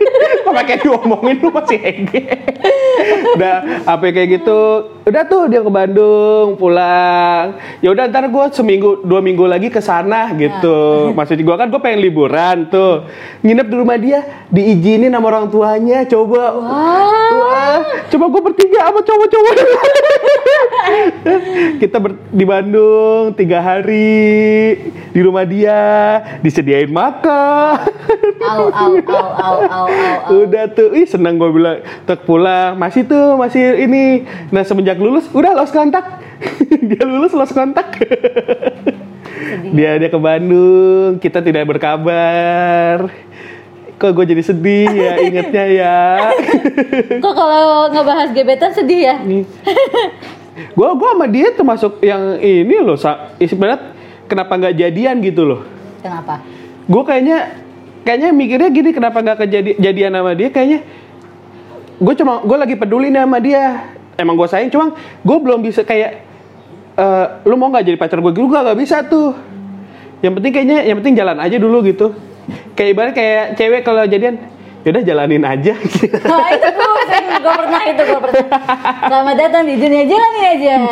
Pakai 0.45 0.83
diomongin 0.83 1.39
lu 1.41 1.49
masih 1.55 1.79
hege. 1.79 2.21
udah 3.39 3.87
apa 3.87 4.05
kayak 4.13 4.43
gitu. 4.43 4.61
Udah 5.07 5.23
tuh 5.25 5.49
dia 5.49 5.65
ke 5.65 5.71
Bandung 5.73 6.59
pulang. 6.61 7.57
Ya 7.81 7.89
udah 7.95 8.11
ntar 8.11 8.29
gue 8.29 8.45
seminggu 8.53 9.07
dua 9.07 9.25
minggu 9.25 9.47
lagi 9.47 9.73
ke 9.73 9.81
sana 9.81 10.35
gitu. 10.37 11.11
Maksud 11.17 11.39
gue 11.41 11.57
kan 11.57 11.71
gue 11.71 11.81
pengen 11.81 12.01
liburan 12.05 12.69
tuh. 12.69 13.09
Nginep 13.41 13.67
di 13.67 13.77
rumah 13.79 13.97
dia 13.97 14.21
diizinin 14.53 15.15
sama 15.15 15.27
orang 15.33 15.47
tuanya. 15.49 16.00
Coba. 16.07 16.45
Wah, 16.57 17.79
coba 18.09 18.25
gue 18.31 18.43
bertiga 18.53 18.81
sama 18.89 19.01
cowok-cowok. 19.03 19.55
Kita 21.83 21.97
ber- 22.01 22.21
di 22.33 22.45
Bandung 22.45 23.37
tiga 23.37 23.61
hari 23.61 24.77
di 25.11 25.21
rumah 25.21 25.45
dia 25.45 25.79
disediain 26.41 26.91
makan. 26.91 27.91
Au 28.41 28.73
au 28.73 28.93
au 28.97 28.97
au 29.05 29.27
au 29.37 29.59
au. 29.69 29.87
au. 29.87 30.33
Udah 30.47 30.71
tuh, 30.73 30.97
ih 30.97 31.05
seneng 31.05 31.37
gue 31.37 31.51
bilang, 31.53 31.85
tek 32.09 32.25
pulang, 32.25 32.75
masih 32.77 33.05
tuh, 33.05 33.37
masih 33.37 33.85
ini. 33.85 34.25
Nah 34.49 34.65
semenjak 34.65 34.97
lulus, 34.97 35.29
udah 35.31 35.53
lost 35.53 35.75
kontak. 35.75 36.21
dia 36.89 37.03
lulus 37.05 37.37
lost 37.37 37.53
kontak. 37.53 38.01
dia 39.77 40.01
dia 40.01 40.09
ke 40.09 40.19
Bandung, 40.21 41.21
kita 41.21 41.45
tidak 41.45 41.69
berkabar. 41.69 43.30
Kok 44.01 44.17
gue 44.17 44.25
jadi 44.33 44.43
sedih 44.43 44.89
ya 44.89 45.13
ingetnya 45.29 45.65
ya. 45.69 45.99
Kok 47.21 47.35
kalau 47.37 47.93
ngebahas 47.93 48.33
gebetan 48.33 48.73
sedih 48.73 49.01
ya? 49.13 49.15
gue 50.61 50.89
gua 50.93 51.11
sama 51.17 51.29
dia 51.29 51.53
termasuk 51.53 52.01
yang 52.05 52.37
ini 52.41 52.81
loh, 52.81 52.97
sebenarnya 53.39 53.97
kenapa 54.29 54.53
nggak 54.57 54.75
jadian 54.77 55.21
gitu 55.21 55.45
loh. 55.45 55.61
Kenapa? 56.01 56.41
gue 56.91 57.03
kayaknya 57.07 57.39
kayaknya 58.03 58.29
mikirnya 58.35 58.71
gini 58.75 58.91
kenapa 58.91 59.23
nggak 59.23 59.39
kejadi 59.47 59.71
jadian 59.79 60.11
sama 60.11 60.35
dia 60.35 60.49
kayaknya 60.51 60.83
gue 62.03 62.15
cuma 62.19 62.43
gue 62.43 62.57
lagi 62.59 62.75
peduli 62.75 63.15
nih 63.15 63.23
sama 63.23 63.39
dia 63.39 63.95
emang 64.19 64.35
gue 64.35 64.49
sayang 64.51 64.71
cuma 64.75 64.99
gue 64.99 65.39
belum 65.39 65.63
bisa 65.63 65.87
kayak 65.87 66.27
eh, 66.99 67.27
lu 67.47 67.55
mau 67.55 67.71
nggak 67.71 67.87
jadi 67.87 67.99
pacar 68.01 68.19
gue 68.19 68.33
gue 68.35 68.43
nggak 68.43 68.79
bisa 68.79 69.07
tuh 69.07 69.39
Yang 70.21 70.33
penting 70.37 70.53
kayaknya 70.53 70.79
yang 70.85 70.97
penting 71.01 71.17
jalan 71.17 71.41
aja 71.41 71.57
dulu 71.57 71.81
gitu. 71.81 72.13
Kayak 72.75 72.91
ibarat 72.95 73.13
kayak 73.17 73.45
cewek 73.59 73.83
kalau 73.83 74.03
jadian 74.07 74.37
yaudah 74.81 75.05
jalanin 75.05 75.45
aja. 75.45 75.75
Nah, 76.31 76.49
itu 76.57 76.69
gue 76.73 77.03
sering 77.05 77.27
gue 77.43 77.53
pernah 77.53 77.83
itu 77.85 78.03
gue 78.07 78.21
pernah. 78.21 78.47
Selamat 79.09 79.37
datang 79.37 79.65
di 79.69 79.75
dunia 79.77 80.05
jalanin 80.09 80.45
aja. 80.47 80.75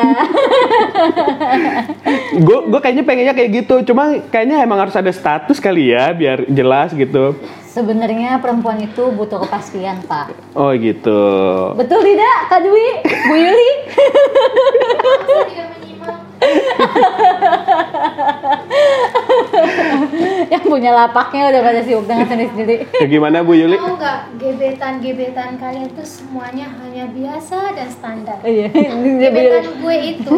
gue 2.47 2.59
gue 2.69 2.81
kayaknya 2.81 3.05
pengennya 3.07 3.35
kayak 3.37 3.51
gitu. 3.65 3.75
Cuma 3.93 4.19
kayaknya 4.29 4.65
emang 4.65 4.85
harus 4.85 4.97
ada 4.97 5.09
status 5.09 5.57
kali 5.63 5.95
ya 5.95 6.13
biar 6.13 6.45
jelas 6.51 6.93
gitu. 6.93 7.39
Sebenarnya 7.69 8.43
perempuan 8.43 8.83
itu 8.83 9.09
butuh 9.15 9.47
kepastian, 9.47 10.03
Pak. 10.05 10.35
Oh 10.59 10.75
gitu. 10.75 11.23
Betul 11.79 12.03
tidak, 12.03 12.39
Kak 12.51 12.61
Dwi? 12.67 12.89
Bu 13.07 13.35
Yuli? 13.39 13.71
Yang 20.53 20.63
punya 20.65 20.91
lapaknya 20.95 21.51
udah 21.53 21.61
pada 21.63 21.81
sibuk 21.85 22.07
dengan 22.09 22.27
sendiri-sendiri. 22.27 22.75
Ya 22.95 23.07
gimana 23.07 23.43
Bu 23.45 23.55
Yuli? 23.55 23.77
Tahu 23.77 23.97
nggak 23.99 24.21
gebetan-gebetan 24.41 25.59
kalian 25.61 25.89
tuh 25.93 26.07
semuanya 26.07 26.67
hanya 26.81 27.05
biasa 27.11 27.75
dan 27.77 27.89
standar. 27.91 28.39
Iya. 28.43 28.69
Gebetan 29.23 29.67
gue 29.79 29.97
itu 30.17 30.37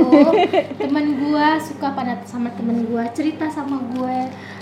temen 0.77 1.07
gue 1.21 1.47
suka 1.63 1.89
pada 1.95 2.19
sama 2.27 2.51
temen 2.55 2.87
gue 2.87 3.05
cerita 3.15 3.49
sama 3.51 3.81
gue 3.95 4.17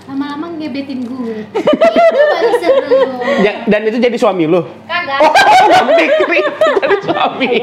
lama-lama 0.09 0.49
ngebetin 0.57 1.05
gue 1.05 1.45
itu 1.45 2.21
baru 2.33 2.53
seru 2.65 3.01
Ja- 3.45 3.61
dan 3.69 3.85
itu 3.85 4.01
jadi 4.01 4.17
suami 4.17 4.49
lu? 4.49 4.65
Oh, 5.11 5.33
jadi 5.89 6.07
suami. 7.05 7.57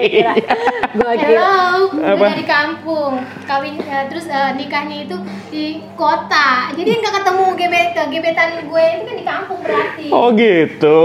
Gue 0.92 1.14
kira. 1.16 1.38
Hello, 1.38 1.54
gue 1.92 2.02
Apa? 2.04 2.26
dari 2.32 2.46
kampung, 2.46 3.14
kawin 3.44 3.78
eh, 3.80 4.06
terus 4.08 4.26
eh, 4.26 4.52
nikahnya 4.54 5.06
itu 5.06 5.16
di 5.48 5.66
kota, 5.94 6.74
jadi 6.74 6.90
nggak 6.96 7.14
ketemu 7.16 7.46
gebet 7.56 7.88
gebetan 8.08 8.50
gue 8.64 8.84
itu 8.92 9.04
kan 9.04 9.16
di 9.16 9.26
kampung 9.26 9.60
berarti. 9.62 10.08
Oh 10.10 10.34
gitu. 10.34 11.02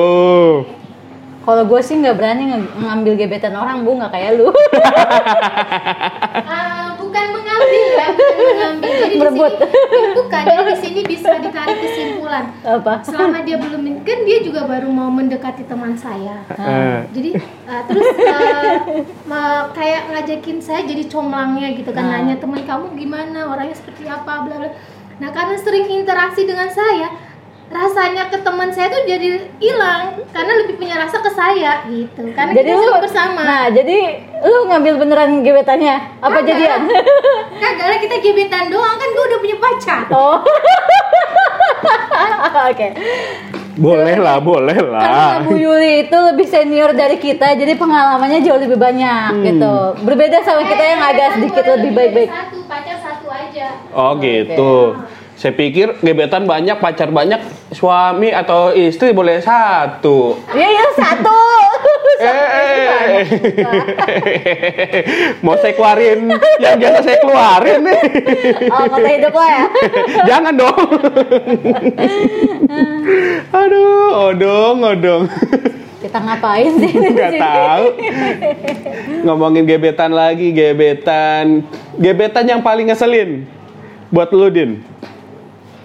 Kalau 1.40 1.62
gue 1.64 1.80
sih 1.80 1.97
nggak 1.97 2.14
berani 2.14 2.42
nge- 2.49 2.73
ngambil 2.78 3.12
gebetan 3.16 3.54
orang, 3.54 3.82
bu 3.82 3.97
nggak 3.97 4.12
kayak 4.12 4.30
lu. 4.37 4.49
Ah, 6.40 6.89
ya, 8.20 9.30
bukan. 10.14 10.42
Jadi 10.42 10.62
di 10.64 10.76
sini 10.78 11.00
bisa 11.04 11.30
ditarik 11.38 11.78
kesimpulan. 11.78 12.44
Apa? 12.62 13.00
Selama 13.02 13.42
dia 13.42 13.56
belum 13.56 13.82
kan 14.00 14.18
dia 14.24 14.38
juga 14.40 14.64
baru 14.64 14.88
mau 14.88 15.08
mendekati 15.08 15.64
teman 15.64 15.94
saya. 15.94 16.44
Eh, 16.50 16.98
Jadi 17.12 17.30
eh, 17.40 17.82
terus 17.88 18.06
eh, 18.16 18.76
ma- 19.24 19.68
kayak 19.72 20.10
ngajakin 20.10 20.58
saya 20.58 20.82
jadi 20.82 21.04
comlangnya 21.06 21.72
gitu 21.74 21.90
kan 21.90 22.00
Nah. 22.00 22.18
nanya 22.18 22.40
teman 22.40 22.64
kamu 22.64 22.96
gimana 22.96 23.46
orangnya 23.46 23.76
seperti 23.76 24.08
apa 24.08 24.42
bla 24.42 24.56
bla. 24.56 24.70
Nah 25.20 25.30
karena 25.30 25.56
sering 25.56 25.84
interaksi 25.86 26.48
dengan 26.48 26.72
saya 26.72 27.12
rasanya 27.70 28.26
ke 28.26 28.36
teman 28.36 28.68
saya 28.68 28.88
tuh 28.88 29.00
jadi 29.04 29.28
hilang 29.56 30.12
karena 30.28 30.52
lebih 30.58 30.74
punya 30.74 30.98
rasa 30.98 31.16
ke 31.16 31.30
saya 31.30 31.80
gitu 31.86 32.20
karena 32.28 32.50
Jadi 32.50 32.66
kita 32.66 32.74
lu 32.74 32.82
sering 32.84 33.00
bersama 33.00 33.38
Nah, 33.40 33.64
jadi 33.70 33.98
lu 34.42 34.58
ngambil 34.66 34.92
beneran 34.98 35.30
gebetannya? 35.40 35.94
Apa 36.18 36.36
Kagak. 36.36 36.46
jadian? 36.50 36.80
kagak 37.62 37.86
lah 37.86 37.98
kita 37.98 38.14
gebetan 38.18 38.64
doang 38.68 38.92
kan 38.92 39.08
gue 39.08 39.24
udah 39.24 39.38
punya 39.38 39.56
pacar 39.56 40.00
Oh. 40.10 40.36
Oke. 42.66 42.86
boleh 43.76 44.16
lah, 44.18 44.36
boleh 44.38 44.76
lah. 44.76 45.00
Karena 45.00 45.26
Bu 45.40 45.54
Yuli 45.56 46.04
itu 46.04 46.12
lebih 46.12 46.44
senior 46.44 46.90
dari 46.92 47.16
kita, 47.16 47.54
jadi 47.54 47.74
pengalamannya 47.74 48.42
jauh 48.42 48.58
lebih 48.58 48.76
banyak 48.76 49.30
Hmm. 49.30 49.42
gitu. 49.42 49.74
Berbeda 50.04 50.42
sama 50.42 50.62
kita 50.64 50.84
yang 50.84 51.00
agak 51.00 51.28
sedikit 51.38 51.64
lebih 51.70 51.90
baik-baik. 51.90 52.28
satu 52.28 52.58
pacar 52.66 52.96
satu 52.98 53.26
aja 53.30 53.66
Oh 53.90 54.14
gitu. 54.18 54.94
Saya 55.40 55.56
pikir 55.56 55.97
gebetan 56.04 56.44
banyak, 56.44 56.76
pacar 56.85 57.09
banyak, 57.09 57.40
suami 57.72 58.29
atau 58.29 58.76
istri 58.76 59.16
boleh 59.16 59.40
satu. 59.40 60.37
Iya, 60.53 60.68
iya 60.68 60.87
satu. 60.92 61.40
Eh, 62.20 63.24
mau 65.40 65.57
saya 65.57 65.72
keluarin 65.72 66.29
yang 66.61 66.76
biasa 66.76 67.00
saya 67.00 67.16
keluarin 67.24 67.81
nih. 67.81 68.00
Oh, 68.76 68.85
mata 68.92 69.09
hidup 69.09 69.33
lo 69.33 69.40
ya. 69.40 69.64
Jangan 70.29 70.53
dong. 70.53 70.85
Aduh, 73.57 74.37
odong, 74.37 74.76
odong. 74.85 75.22
Kita 76.05 76.20
ngapain 76.20 76.76
sih? 76.76 76.92
di 76.92 77.09
Gak 77.16 77.33
sini? 77.33 77.40
tahu. 77.40 77.85
Ngomongin 79.24 79.64
gebetan 79.64 80.12
lagi, 80.12 80.53
gebetan. 80.53 81.64
Gebetan 81.96 82.44
yang 82.44 82.61
paling 82.61 82.92
ngeselin 82.92 83.48
buat 84.12 84.29
lu, 84.29 84.53
Din. 84.53 84.89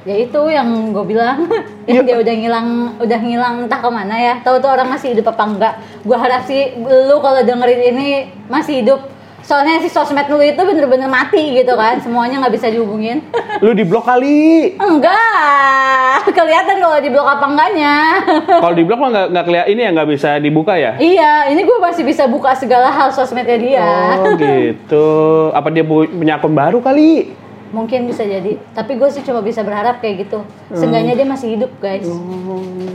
Ya 0.05 0.21
itu 0.21 0.37
yang 0.53 0.93
gue 0.93 1.01
bilang, 1.01 1.49
yang 1.89 2.05
dia 2.05 2.21
udah 2.21 2.33
ngilang, 2.37 2.67
udah 3.01 3.19
ngilang 3.25 3.55
entah 3.65 3.81
ke 3.81 3.89
mana 3.89 4.15
ya. 4.15 4.33
Tahu 4.45 4.61
tuh 4.61 4.69
orang 4.69 4.85
masih 4.85 5.17
hidup 5.17 5.33
apa 5.33 5.43
enggak? 5.49 5.73
Gue 6.05 6.13
harap 6.13 6.45
sih 6.45 6.77
lu 6.77 7.17
kalau 7.25 7.41
dengerin 7.41 7.81
ini 7.89 8.07
masih 8.45 8.85
hidup. 8.85 9.01
Soalnya 9.41 9.77
si 9.77 9.93
sosmed 9.93 10.25
lu 10.25 10.41
itu 10.41 10.57
bener-bener 10.57 11.05
mati 11.05 11.53
gitu 11.53 11.77
kan, 11.77 12.01
semuanya 12.01 12.41
nggak 12.41 12.57
bisa 12.57 12.65
dihubungin. 12.65 13.21
Lu 13.61 13.77
di 13.77 13.85
blok 13.85 14.09
kali. 14.09 14.73
Enggak, 14.73 16.25
kelihatan 16.37 16.81
kalau 16.81 16.97
di 16.97 17.13
blok 17.13 17.29
apa 17.29 17.45
enggaknya. 17.45 17.93
Kalau 18.41 18.73
di 18.73 18.81
blok 18.81 18.97
mah 18.97 19.09
nggak 19.13 19.27
nggak 19.37 19.45
kelihatan 19.45 19.69
ini 19.69 19.81
ya 19.85 19.89
nggak 19.93 20.09
bisa 20.09 20.29
dibuka 20.41 20.73
ya. 20.81 20.97
iya, 20.97 21.45
ini 21.53 21.61
gue 21.61 21.77
masih 21.77 22.01
bisa 22.01 22.25
buka 22.25 22.57
segala 22.57 22.89
hal 22.89 23.13
sosmednya 23.13 23.57
dia. 23.61 23.89
Oh 24.17 24.33
gitu. 24.33 25.05
Apa 25.53 25.69
dia 25.69 25.85
pu- 25.85 26.09
punya 26.09 26.41
akun 26.41 26.57
baru 26.57 26.81
kali? 26.81 27.29
Mungkin 27.75 28.07
bisa 28.07 28.23
jadi, 28.23 28.55
tapi 28.71 28.95
gue 28.95 29.09
sih 29.11 29.19
cuma 29.19 29.43
bisa 29.43 29.59
berharap 29.59 29.99
kayak 29.99 30.23
gitu. 30.23 30.47
Seenggaknya 30.71 31.11
dia 31.11 31.27
masih 31.27 31.59
hidup 31.59 31.75
guys. 31.83 32.07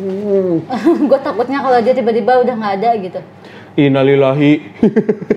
gue 1.10 1.18
takutnya 1.20 1.60
kalau 1.60 1.78
dia 1.84 1.92
tiba-tiba 1.92 2.40
udah 2.40 2.54
nggak 2.56 2.74
ada 2.80 2.90
gitu. 2.96 3.20
Innalillahi. 3.76 4.52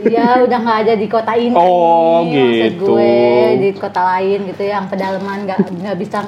Iya, 0.07 0.47
udah 0.47 0.57
nggak 0.63 0.79
ada 0.87 0.93
di 0.95 1.07
kota 1.11 1.35
ini. 1.35 1.53
Oh, 1.53 2.23
gitu. 2.31 2.95
gue 2.95 3.19
di 3.61 3.69
kota 3.75 4.01
lain 4.15 4.47
gitu 4.47 4.63
yang 4.63 4.87
pedalaman 4.87 5.43
nggak 5.45 5.59
nggak 5.69 5.97
bisa 5.99 6.23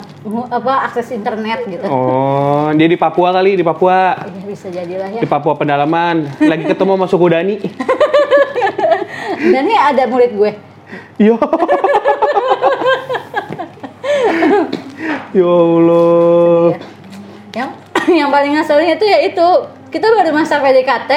apa 0.52 0.74
akses 0.92 1.16
internet 1.16 1.66
gitu. 1.66 1.88
oh, 1.88 2.70
dia 2.76 2.88
di 2.92 3.00
Papua 3.00 3.32
kali, 3.32 3.56
di 3.56 3.64
Papua. 3.64 4.28
Ya, 4.28 4.44
bisa 4.44 4.68
jadilah 4.68 5.08
ya. 5.08 5.22
Di 5.24 5.28
Papua 5.28 5.56
pedalaman. 5.56 6.36
Lagi 6.44 6.68
ketemu 6.68 6.92
sama 7.00 7.08
suku 7.08 7.26
Dani. 7.32 7.56
Dan 9.56 9.64
nih 9.66 9.80
ada 9.80 10.04
murid 10.06 10.32
gue. 10.36 10.52
Yo. 11.18 11.40
ya 15.36 15.44
Allah. 15.52 16.68
Ya. 17.52 17.68
Yang 17.68 17.72
yang 18.24 18.30
paling 18.32 18.52
ngeselin 18.56 18.96
itu 18.96 19.06
ya 19.06 19.20
itu. 19.28 19.48
Kita 19.92 20.12
baru 20.12 20.36
masa 20.36 20.60
PDKT 20.60 21.12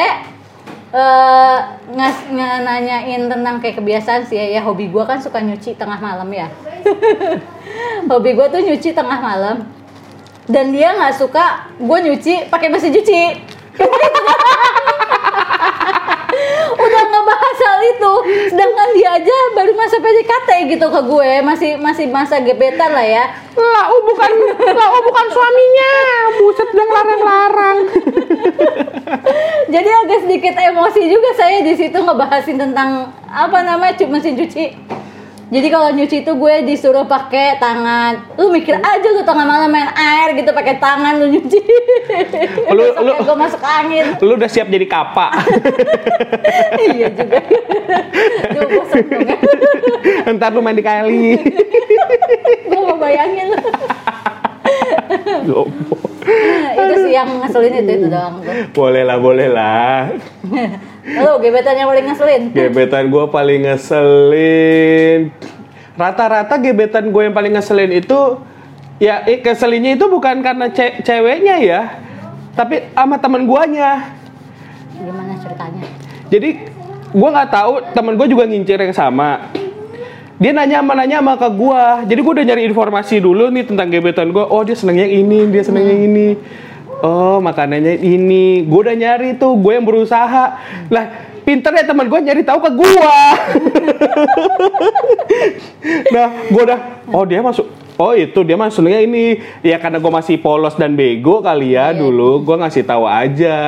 eh 0.88 1.58
ngas 1.92 2.16
nanyain 2.32 3.28
tentang 3.28 3.60
kayak 3.60 3.76
kebiasaan 3.76 4.24
sih 4.24 4.40
ya, 4.40 4.56
ya 4.56 4.60
hobi 4.64 4.88
gue 4.88 5.04
kan 5.04 5.20
suka 5.20 5.38
nyuci 5.38 5.76
tengah 5.78 6.00
malam 6.00 6.26
ya. 6.32 6.50
Hobi 8.10 8.32
gue 8.32 8.46
tuh 8.48 8.62
nyuci 8.64 8.96
tengah 8.96 9.20
malam. 9.20 9.68
Dan 10.48 10.72
dia 10.72 10.96
nggak 10.96 11.14
suka 11.20 11.68
gue 11.76 11.98
nyuci 12.08 12.48
pakai 12.48 12.72
mesin 12.72 12.88
cuci 12.88 13.22
udah 16.78 17.02
ngebahas 17.08 17.58
hal 17.64 17.80
itu 17.82 18.12
sedangkan 18.52 18.88
dia 18.94 19.08
aja 19.18 19.36
baru 19.56 19.72
masa 19.74 19.96
PDKT 19.98 20.50
gitu 20.76 20.86
ke 20.88 21.00
gue 21.04 21.32
masih 21.42 21.70
masih 21.80 22.06
masa 22.08 22.38
gebetan 22.42 22.90
lah 22.92 23.06
ya 23.06 23.24
Lau 23.58 23.94
bukan, 24.06 24.30
lau 24.70 24.94
bukan 25.02 25.26
suaminya. 25.34 25.92
Buset 26.38 26.68
udah 26.70 26.88
larang-larang. 26.94 27.78
Jadi 29.74 29.90
agak 29.90 30.18
sedikit 30.22 30.54
emosi 30.54 31.02
juga 31.10 31.30
saya 31.34 31.58
di 31.66 31.74
situ 31.74 31.98
ngebahasin 31.98 32.54
tentang 32.54 33.10
apa 33.26 33.58
namanya 33.66 33.98
mesin 34.06 34.38
cuci. 34.38 34.78
Jadi 35.48 35.68
kalau 35.72 35.88
nyuci 35.96 36.28
itu 36.28 36.32
gue 36.36 36.54
disuruh 36.68 37.08
pakai 37.08 37.56
tangan. 37.56 38.36
Lu 38.36 38.52
mikir 38.52 38.76
aja 38.76 39.08
lu 39.08 39.24
tengah 39.24 39.48
malam 39.48 39.72
main 39.72 39.88
air 39.96 40.36
gitu 40.36 40.52
pakai 40.52 40.76
tangan 40.76 41.16
lu 41.16 41.32
nyuci. 41.32 41.60
Lu- 42.76 42.96
lu- 43.00 43.16
gue 43.24 43.36
masuk 43.36 43.60
angin. 43.64 44.12
Lu 44.28 44.36
udah 44.36 44.50
siap 44.50 44.68
jadi 44.68 44.84
kapa. 44.84 45.32
iya 46.92 47.08
juga. 47.08 47.40
Gue 48.52 48.64
bosan 48.76 49.04
dong. 49.08 49.24
Ntar 50.36 50.52
lu 50.52 50.60
main 50.60 50.76
di 50.76 50.84
kali. 50.84 51.40
Gue 52.68 52.80
mau 52.84 53.00
bayangin 53.00 53.48
lu. 53.48 53.58
Goblok. 55.48 56.08
itu 56.76 56.94
sih 57.08 57.12
yang 57.16 57.40
ngeselin 57.40 57.72
itu 57.80 57.92
itu 58.04 58.06
doang 58.12 58.44
boleh 58.76 59.00
lah, 59.00 59.16
boleh 59.16 59.48
lah. 59.48 60.12
Lu 61.08 61.40
gebetan 61.40 61.72
yang 61.72 61.88
paling 61.88 62.04
ngeselin. 62.04 62.42
Gebetan 62.52 63.04
gue 63.08 63.24
paling 63.28 63.60
ngeselin. 63.64 65.20
Rata-rata 65.96 66.54
gebetan 66.60 67.08
gue 67.08 67.22
yang 67.24 67.32
paling 67.32 67.56
ngeselin 67.56 67.90
itu 67.96 68.20
ya 68.98 69.24
eh, 69.24 69.40
keselinnya 69.40 69.96
itu 69.96 70.06
bukan 70.06 70.42
karena 70.42 70.68
ce- 70.68 71.00
ceweknya 71.02 71.56
ya, 71.58 71.80
tapi 72.52 72.92
sama 72.92 73.16
temen 73.16 73.46
guanya. 73.46 74.14
Gimana 74.94 75.34
ceritanya? 75.38 75.82
Jadi 76.28 76.48
gue 77.08 77.28
nggak 77.32 77.50
tahu 77.50 77.72
temen 77.96 78.14
gue 78.14 78.26
juga 78.28 78.44
ngincir 78.44 78.78
yang 78.78 78.92
sama. 78.92 79.48
dia 80.38 80.54
nanya 80.54 80.78
sama 80.78 80.94
nanya 80.94 81.18
sama 81.18 81.34
ke 81.34 81.48
gua. 81.50 82.06
Jadi 82.06 82.20
gua 82.22 82.32
udah 82.38 82.46
nyari 82.46 82.62
informasi 82.70 83.18
dulu 83.18 83.50
nih 83.50 83.66
tentang 83.66 83.90
gebetan 83.90 84.30
gua. 84.30 84.46
Oh, 84.46 84.62
dia 84.62 84.78
senengnya 84.78 85.02
ini, 85.02 85.50
dia 85.50 85.66
senengnya 85.66 85.98
ini. 85.98 86.38
Oh, 87.02 87.38
makanannya 87.38 88.02
ini. 88.02 88.66
Gua 88.66 88.90
udah 88.90 88.96
nyari 88.98 89.38
tuh, 89.38 89.54
gue 89.54 89.72
yang 89.74 89.86
berusaha. 89.86 90.44
Lah, 90.90 91.04
pinternya 91.46 91.86
teman 91.86 92.10
gue 92.10 92.20
nyari 92.20 92.42
tahu 92.42 92.58
ke 92.58 92.70
gua. 92.74 93.16
nah, 96.14 96.28
gua 96.50 96.62
udah 96.68 96.80
oh 97.12 97.24
dia 97.24 97.40
masuk 97.40 97.66
Oh 97.98 98.14
itu 98.14 98.46
dia 98.46 98.54
mah 98.54 98.70
senengnya 98.70 99.02
ini 99.02 99.24
ya 99.58 99.74
karena 99.74 99.98
gue 99.98 100.06
masih 100.08 100.38
polos 100.38 100.72
dan 100.72 100.94
bego 100.94 101.42
kali 101.42 101.74
ya 101.74 101.90
Iya. 101.90 101.98
dulu 101.98 102.38
gue 102.40 102.56
ngasih 102.56 102.86
tahu 102.86 103.02
aja 103.02 103.58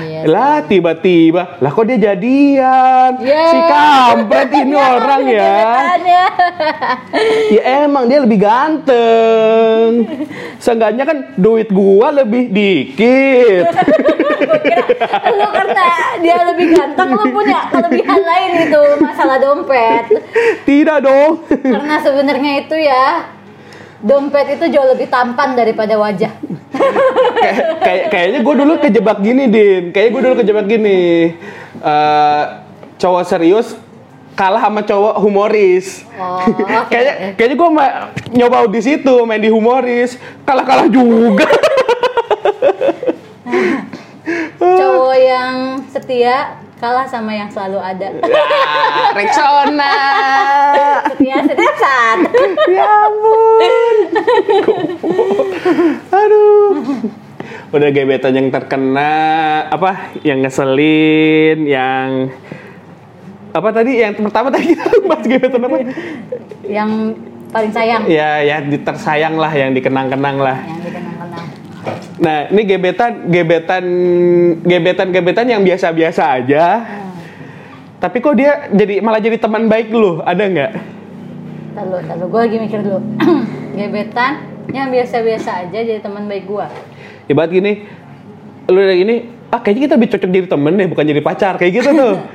Iya. 0.00 0.24
lah 0.24 0.64
tiba-tiba 0.64 1.60
lah 1.60 1.68
kok 1.68 1.84
dia 1.84 2.00
jadian 2.00 3.20
Ya. 3.20 3.44
si 3.46 3.58
kampret 3.60 4.48
ini 4.62 4.72
orang 4.72 5.22
ya 5.28 5.60
ya 7.54 7.62
emang 7.84 8.08
dia 8.08 8.24
lebih 8.24 8.40
ganteng 8.40 10.08
seenggaknya 10.64 11.04
kan 11.04 11.16
duit 11.36 11.68
gua 11.68 12.12
lebih 12.14 12.48
dikit 12.48 13.68
lu 15.30 15.46
karena 15.48 15.86
dia 16.18 16.36
lebih 16.44 16.66
ganteng 16.72 17.08
lu 17.12 17.24
punya 17.30 17.68
kelebihan 17.68 18.20
lain 18.20 18.50
itu 18.66 18.80
masalah 18.98 19.36
dompet. 19.36 20.04
Tidak 20.62 20.98
dong. 21.00 21.44
Karena 21.48 21.96
sebenarnya 21.98 22.52
itu 22.60 22.76
ya 22.76 23.04
dompet 24.00 24.56
itu 24.56 24.64
jauh 24.68 24.88
lebih 24.88 25.06
tampan 25.06 25.52
daripada 25.52 25.94
wajah. 25.96 26.32
Kayak 27.36 27.56
kayak- 27.80 28.06
kayaknya 28.08 28.40
gue 28.40 28.54
dulu 28.56 28.72
kejebak 28.78 29.18
gini 29.20 29.44
din. 29.46 29.82
Kayaknya 29.90 30.10
gue 30.10 30.22
dulu 30.22 30.34
kejebak 30.40 30.66
gini. 30.66 31.00
Eh, 31.80 32.42
cowok 32.96 33.22
serius 33.24 33.76
kalah 34.30 34.62
sama 34.62 34.80
cowok 34.80 35.20
humoris. 35.20 36.08
Oh, 36.16 36.40
oke. 36.48 36.88
kayaknya 36.88 37.36
kayaknya 37.36 37.56
gue 37.56 37.68
nyoba 38.32 38.56
di 38.68 38.80
situ 38.80 39.14
main 39.24 39.40
di 39.40 39.52
humoris. 39.52 40.16
Kalah 40.44 40.64
kalah 40.64 40.88
juga 40.88 41.44
cowok 44.58 45.16
yang 45.16 45.54
setia 45.88 46.60
kalah 46.80 47.04
sama 47.04 47.36
yang 47.36 47.52
selalu 47.52 47.76
ada. 47.76 48.08
Ah, 48.24 49.12
Rexona. 49.12 49.94
Setia 51.12 51.36
setiap 51.44 51.74
saat. 51.76 52.18
Ya 52.72 52.88
ampun. 53.04 53.96
Aduh. 56.08 56.72
Udah 57.70 57.88
gebetan 57.94 58.34
yang 58.34 58.48
terkena 58.50 59.12
apa 59.70 60.10
yang 60.26 60.42
ngeselin 60.42 61.68
yang 61.70 62.34
apa 63.54 63.68
tadi 63.70 64.02
yang 64.02 64.14
pertama 64.18 64.50
tadi 64.50 64.74
kita 64.74 64.90
bahas 65.06 65.24
gebetan 65.28 65.62
apa? 65.68 65.76
Yang 66.66 66.90
paling 67.52 67.72
sayang. 67.76 68.02
Ya 68.08 68.40
ya 68.40 68.64
tersayang 68.64 69.36
lah 69.36 69.52
yang 69.52 69.76
dikenang-kenang 69.76 70.40
lah. 70.40 70.58
Yang 70.64 70.80
nah 72.16 72.48
ini 72.48 72.62
gebetan 72.62 73.12
gebetan 73.26 73.84
gebetan 74.60 75.08
gebetan 75.08 75.46
yang 75.48 75.62
biasa-biasa 75.62 76.22
aja 76.36 76.64
tapi 77.96 78.16
kok 78.18 78.34
dia 78.34 78.68
jadi 78.70 79.00
malah 79.00 79.18
jadi 79.18 79.36
teman 79.36 79.64
baik 79.64 79.88
lu 79.90 80.20
ada 80.22 80.44
nggak 80.44 80.72
Tahu, 81.70 82.02
tahu. 82.02 82.24
Gue 82.26 82.40
lagi 82.42 82.56
mikir 82.58 82.82
dulu. 82.82 82.98
Gebetan 83.78 84.42
yang 84.74 84.90
biasa-biasa 84.90 85.64
aja 85.64 85.78
jadi 85.78 86.02
teman 86.02 86.26
baik 86.26 86.44
gue. 86.44 86.66
ibarat 87.26 87.46
gini 87.48 87.86
lu 88.66 88.74
udah 88.76 88.90
gini 88.92 89.16
ah 89.48 89.58
kayaknya 89.58 89.82
kita 89.86 89.94
lebih 89.94 90.10
cocok 90.10 90.30
jadi 90.30 90.46
temen 90.50 90.72
deh 90.74 90.86
bukan 90.86 91.04
jadi 91.06 91.22
pacar 91.22 91.54
kayak 91.56 91.72
gitu 91.78 91.90
tuh 91.94 92.16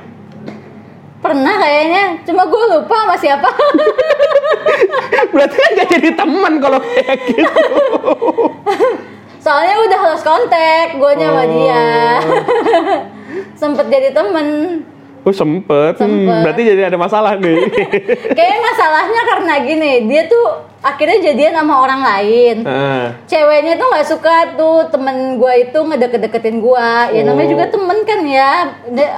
Pernah 1.16 1.58
kayaknya, 1.58 2.04
cuma 2.22 2.46
gue 2.46 2.64
lupa 2.70 2.96
sama 3.02 3.16
siapa. 3.18 3.48
berarti 5.34 5.56
kan 5.56 5.70
gak 5.74 5.88
jadi 5.90 6.10
teman 6.14 6.52
kalau 6.56 6.78
kayak 6.78 7.18
gitu 7.26 7.50
Soalnya 9.46 9.78
udah 9.78 10.00
lost 10.04 10.26
kontak 10.26 10.86
gue 10.92 11.12
sama 11.14 11.38
Oh. 11.38 11.46
dia. 11.46 11.86
Sempet 13.54 13.86
jadi 13.86 14.10
temen. 14.10 14.46
oh 15.22 15.30
sempet, 15.32 15.98
Hmm, 15.98 16.22
Sempet. 16.22 16.38
berarti 16.40 16.62
jadi 16.64 16.82
ada 16.86 16.94
masalah 16.96 17.34
nih 17.34 17.58
Kayaknya 18.38 18.60
masalahnya 18.64 19.22
karena 19.26 19.54
gini, 19.60 19.92
dia 20.06 20.22
tuh 20.24 20.46
akhirnya 20.80 21.18
jadian 21.20 21.50
sama 21.52 21.74
orang 21.76 21.98
lain. 22.00 22.56
Ah, 22.62 23.10
Ceweknya 23.26 23.74
tuh 23.74 23.86
nggak 23.86 24.06
suka 24.06 24.54
tuh 24.54 24.86
temen 24.86 25.34
gue 25.36 25.52
itu 25.60 25.78
ngedeket-deketin 25.80 26.58
gue. 26.58 26.90
Ya 27.10 27.22
namanya 27.22 27.42
Oh. 27.42 27.52
juga 27.52 27.64
temen 27.68 27.98
kan 28.02 28.20
ya. 28.22 28.50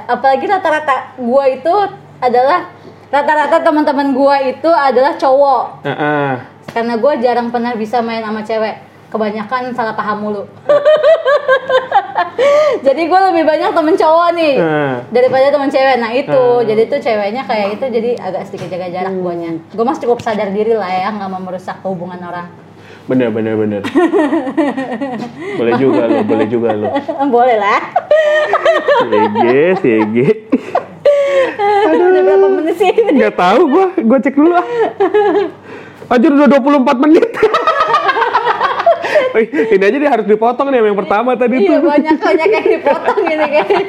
Apalagi 0.07 0.45
rata-rata 0.45 1.13
gue 1.15 1.45
itu 1.51 1.73
adalah 2.19 2.73
rata-rata 3.07 3.57
teman-teman 3.61 4.09
gue 4.11 4.35
itu 4.51 4.69
adalah 4.71 5.13
cowok. 5.13 5.65
ah, 5.83 5.91
ah. 5.93 6.29
Karena 6.67 6.97
gue 6.97 7.13
jarang 7.19 7.49
pernah 7.49 7.73
bisa 7.73 7.97
main 7.99 8.21
sama 8.21 8.41
cewek. 8.41 8.88
Kebanyakan 9.09 9.73
salah 9.73 9.91
paham 9.91 10.21
mulu. 10.21 10.45
jadi 12.85 13.01
gue 13.01 13.19
lebih 13.31 13.43
banyak 13.43 13.69
temen 13.71 13.93
cowok 13.93 14.27
nih 14.31 14.53
Ah. 14.55 14.93
daripada 15.09 15.49
temen 15.49 15.67
cewek. 15.67 15.95
Nah 15.97 16.11
itu, 16.11 16.31
Ah. 16.31 16.61
jadi 16.61 16.81
tuh 16.85 16.99
ceweknya 16.99 17.41
kayak 17.43 17.67
itu 17.73 17.83
jadi 17.89 18.09
agak 18.17 18.41
sedikit 18.45 18.67
jaga 18.69 18.87
jarak 18.87 19.11
guanya. 19.11 19.57
Gue 19.67 19.81
masih 19.81 20.05
cukup 20.05 20.21
sadar 20.21 20.47
diri 20.49 20.71
lah 20.71 20.87
ya, 20.87 21.07
nggak 21.09 21.27
mau 21.27 21.39
merusak 21.39 21.75
hubungan 21.81 22.19
orang. 22.21 22.47
bener 23.09 23.33
bener 23.33 23.57
bener 23.57 23.81
boleh 25.57 25.73
juga 25.81 26.05
lo 26.05 26.21
boleh 26.21 26.45
juga 26.45 26.69
lo 26.71 26.87
Boleh 27.33 27.57
lah. 27.57 27.81
Sege, 29.01 29.59
sege. 29.81 30.27
Udah 31.89 32.21
berapa 32.21 32.47
menit 32.53 32.77
sih 32.77 32.85
ini? 32.85 33.17
Nggak 33.17 33.33
tahu 33.33 33.61
gua, 33.65 33.85
gua 33.97 34.17
cek 34.21 34.37
dulu 34.37 34.53
ah. 34.53 34.65
Anjir 36.05 36.29
udah 36.29 36.53
24 36.53 37.01
menit. 37.01 37.25
Wih, 39.29 39.45
ini 39.77 39.83
aja 39.85 39.97
dia 40.01 40.11
harus 40.11 40.25
dipotong 40.25 40.73
nih 40.73 40.81
yang 40.81 40.97
pertama 40.97 41.37
tadi 41.37 41.61
Iya 41.61 41.77
tuh. 41.77 41.85
banyak 41.85 42.17
banyak 42.17 42.49
yang 42.49 42.67
dipotong 42.79 43.19
ini 43.29 43.45
kayaknya. 43.45 43.83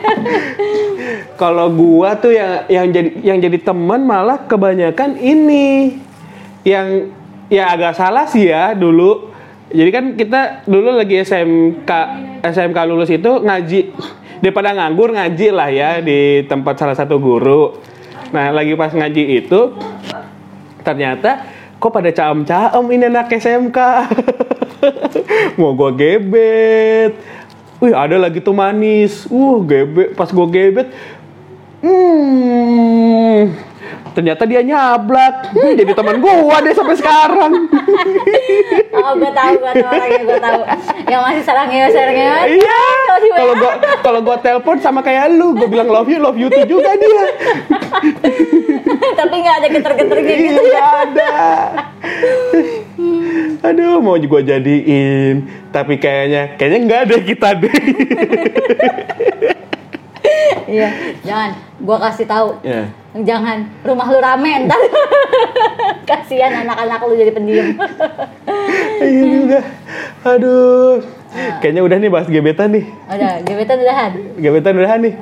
Kalau 1.40 1.66
gua 1.72 2.12
tuh 2.20 2.32
yang 2.36 2.68
yang 2.68 2.86
jadi 2.92 3.10
yang 3.24 3.38
jadi 3.40 3.58
teman 3.64 4.04
malah 4.04 4.44
kebanyakan 4.44 5.16
ini 5.16 5.96
yang 6.62 7.08
ya 7.48 7.72
agak 7.72 7.96
salah 7.96 8.28
sih 8.28 8.52
ya 8.52 8.76
dulu. 8.76 9.32
Jadi 9.70 9.90
kan 9.94 10.04
kita 10.18 10.66
dulu 10.66 10.98
lagi 10.98 11.22
SMK 11.22 11.90
SMK 12.42 12.78
lulus 12.90 13.08
itu 13.08 13.40
ngaji 13.40 13.94
daripada 14.42 14.74
nganggur 14.74 15.14
ngaji 15.14 15.46
lah 15.54 15.68
ya 15.70 15.90
di 16.04 16.44
tempat 16.44 16.74
salah 16.76 16.96
satu 16.98 17.16
guru. 17.16 17.78
Nah 18.34 18.52
lagi 18.52 18.76
pas 18.76 18.92
ngaji 18.92 19.40
itu 19.40 19.72
ternyata 20.84 21.48
kok 21.80 21.92
pada 21.96 22.12
caem-caem 22.12 22.84
ini 22.92 23.04
anak 23.08 23.32
SMK. 23.32 23.78
Mau 25.60 25.72
gua 25.76 25.90
gebet. 25.92 27.16
Wih 27.80 27.94
ada 27.96 28.16
lagi 28.20 28.40
tuh 28.44 28.52
manis. 28.52 29.24
Uh 29.28 29.60
gebet 29.64 30.12
pas 30.16 30.28
gua 30.32 30.46
gebet. 30.48 30.92
Hmm. 31.80 33.56
Ternyata 34.10 34.42
dia 34.44 34.60
nyablak. 34.60 35.54
Hmm, 35.54 35.72
jadi 35.78 35.92
teman 35.94 36.18
gua 36.20 36.60
deh 36.60 36.74
sampai 36.74 36.96
sekarang. 36.98 37.52
Oh 38.90 39.16
gue 39.16 39.32
tahu 39.32 39.54
gue 39.56 39.72
tahu 39.80 39.86
orangnya 39.96 40.22
gue 40.28 40.38
tahu. 40.44 40.60
Yang 41.08 41.20
masih 41.24 41.42
sarangnya 41.46 41.88
sarangnya. 41.88 42.32
Iya. 42.52 42.80
Kalau 43.32 43.54
WA. 43.56 43.72
Kalau 44.04 44.20
gua 44.20 44.36
telepon 44.36 44.76
sama 44.82 45.00
kayak 45.00 45.32
lu, 45.32 45.56
gua 45.56 45.68
bilang 45.70 45.88
love 45.88 46.10
you, 46.10 46.20
love 46.20 46.36
you 46.36 46.52
tuh 46.52 46.68
juga 46.68 46.92
dia. 47.00 47.24
Tapi 49.18 49.34
nggak 49.40 49.56
ada 49.56 49.68
geter-geternya 49.72 50.34
gitu. 50.36 50.60
Iya 50.60 50.84
ada. 51.08 51.30
Aduh, 53.60 54.00
mau 54.00 54.16
gua 54.16 54.40
jadiin, 54.40 55.44
tapi 55.68 56.00
kayaknya 56.00 56.56
kayaknya 56.56 56.78
enggak 56.80 57.02
deh 57.12 57.20
kita 57.24 57.48
deh. 57.60 57.72
Iya, 60.70 61.18
jangan. 61.26 61.50
Gua 61.82 61.98
kasih 61.98 62.30
tahu. 62.30 62.54
ya. 62.62 62.86
Jangan, 63.10 63.66
rumah 63.82 64.06
lu 64.06 64.22
rame 64.22 64.70
ntar. 64.70 64.78
Kasihan 66.08 66.62
anak-anak 66.62 67.00
lu 67.10 67.18
jadi 67.18 67.32
pendiam. 67.34 67.74
Iya 69.00 69.22
juga. 69.26 69.60
Aduh. 70.22 71.02
Kayaknya 71.58 71.82
udah 71.82 71.96
nih 71.98 72.10
bahas 72.12 72.28
gebetan 72.28 72.70
nih. 72.70 72.84
Udah, 73.08 73.34
gebetan 73.42 73.76
udahan. 73.80 74.12
Gebetan 74.38 74.74
udah 74.78 74.92
nih. 75.00 75.14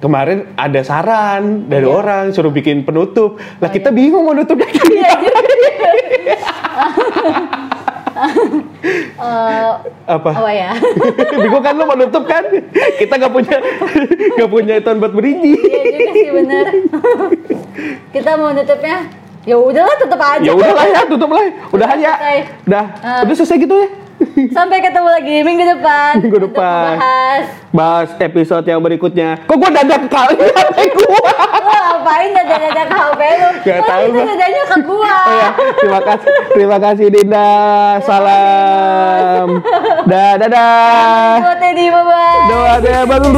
Kemarin 0.00 0.56
ada 0.56 0.80
saran 0.80 1.68
dari 1.68 1.84
Iya. 1.84 1.92
orang 1.92 2.24
suruh 2.32 2.48
bikin 2.48 2.82
penutup. 2.82 3.36
Lah 3.60 3.68
kita 3.68 3.92
bingung 3.92 4.24
mau 4.24 4.32
nutup 4.32 4.56
dari 4.56 4.72
Iya. 4.96 5.12
Eh, 8.20 9.70
apa? 10.04 10.30
apa 10.34 10.50
ya? 10.52 10.72
bingung 11.40 11.64
kan 11.64 11.72
lo 11.72 11.88
mau 11.88 11.96
nutup 11.96 12.24
kan? 12.28 12.44
Kita 13.00 13.16
nggak 13.16 13.32
punya 13.32 13.56
nggak 14.36 14.50
punya 14.50 14.74
tahun 14.80 14.96
buat 15.00 15.12
beriji. 15.14 15.56
Iya 15.56 15.80
juga 15.88 16.12
sih 16.12 16.28
bener. 16.28 16.64
Kita 18.12 18.30
mau 18.36 18.52
nutupnya. 18.52 19.08
Ya 19.48 19.56
udahlah 19.56 19.96
tutup 19.96 20.20
aja. 20.20 20.44
Ya 20.44 20.52
udahlah 20.52 20.84
ya, 20.84 21.00
tutup 21.08 21.30
lah. 21.32 21.48
Udahan 21.72 21.96
ya. 21.96 22.12
Udah. 22.68 22.84
Ah. 23.00 23.20
Udah 23.24 23.34
selesai 23.34 23.56
gitu 23.56 23.72
ya. 23.72 23.88
Sampai 24.56 24.78
ketemu 24.82 25.08
lagi 25.08 25.36
minggu 25.42 25.64
depan. 25.78 26.12
Minggu 26.22 26.38
depan. 26.50 26.96
Bahas. 26.98 27.44
Bahas 27.70 28.10
episode 28.18 28.66
yang 28.66 28.80
berikutnya. 28.82 29.46
Kok 29.46 29.56
gua 29.56 29.70
dadak 29.70 30.10
kali 30.10 30.36
sampai 30.50 30.86
gua. 30.94 31.32
Lu 31.60 31.70
ngapain 31.70 32.30
dada-dada 32.34 32.82
ke 32.86 32.94
HP 32.94 33.20
lu? 33.30 33.50
Gak 33.62 33.80
tahu 33.86 34.02
itu 34.06 34.12
gua. 34.14 34.24
dadanya 34.26 34.62
ke 34.66 34.76
gua. 34.86 35.14
Oh 35.14 35.34
ya, 35.34 35.50
terima 35.78 36.00
kasih. 36.02 36.30
Terima 36.54 36.78
kasih 36.78 37.06
Dinda. 37.10 37.50
Salam. 38.04 39.48
Dah, 40.06 40.32
dadah. 40.38 41.34
Buat 41.42 41.58
Teddy, 41.58 41.86
bye-bye. 41.90 42.48
Doa 42.50 42.74
deh 42.82 43.02
baru 43.06 43.28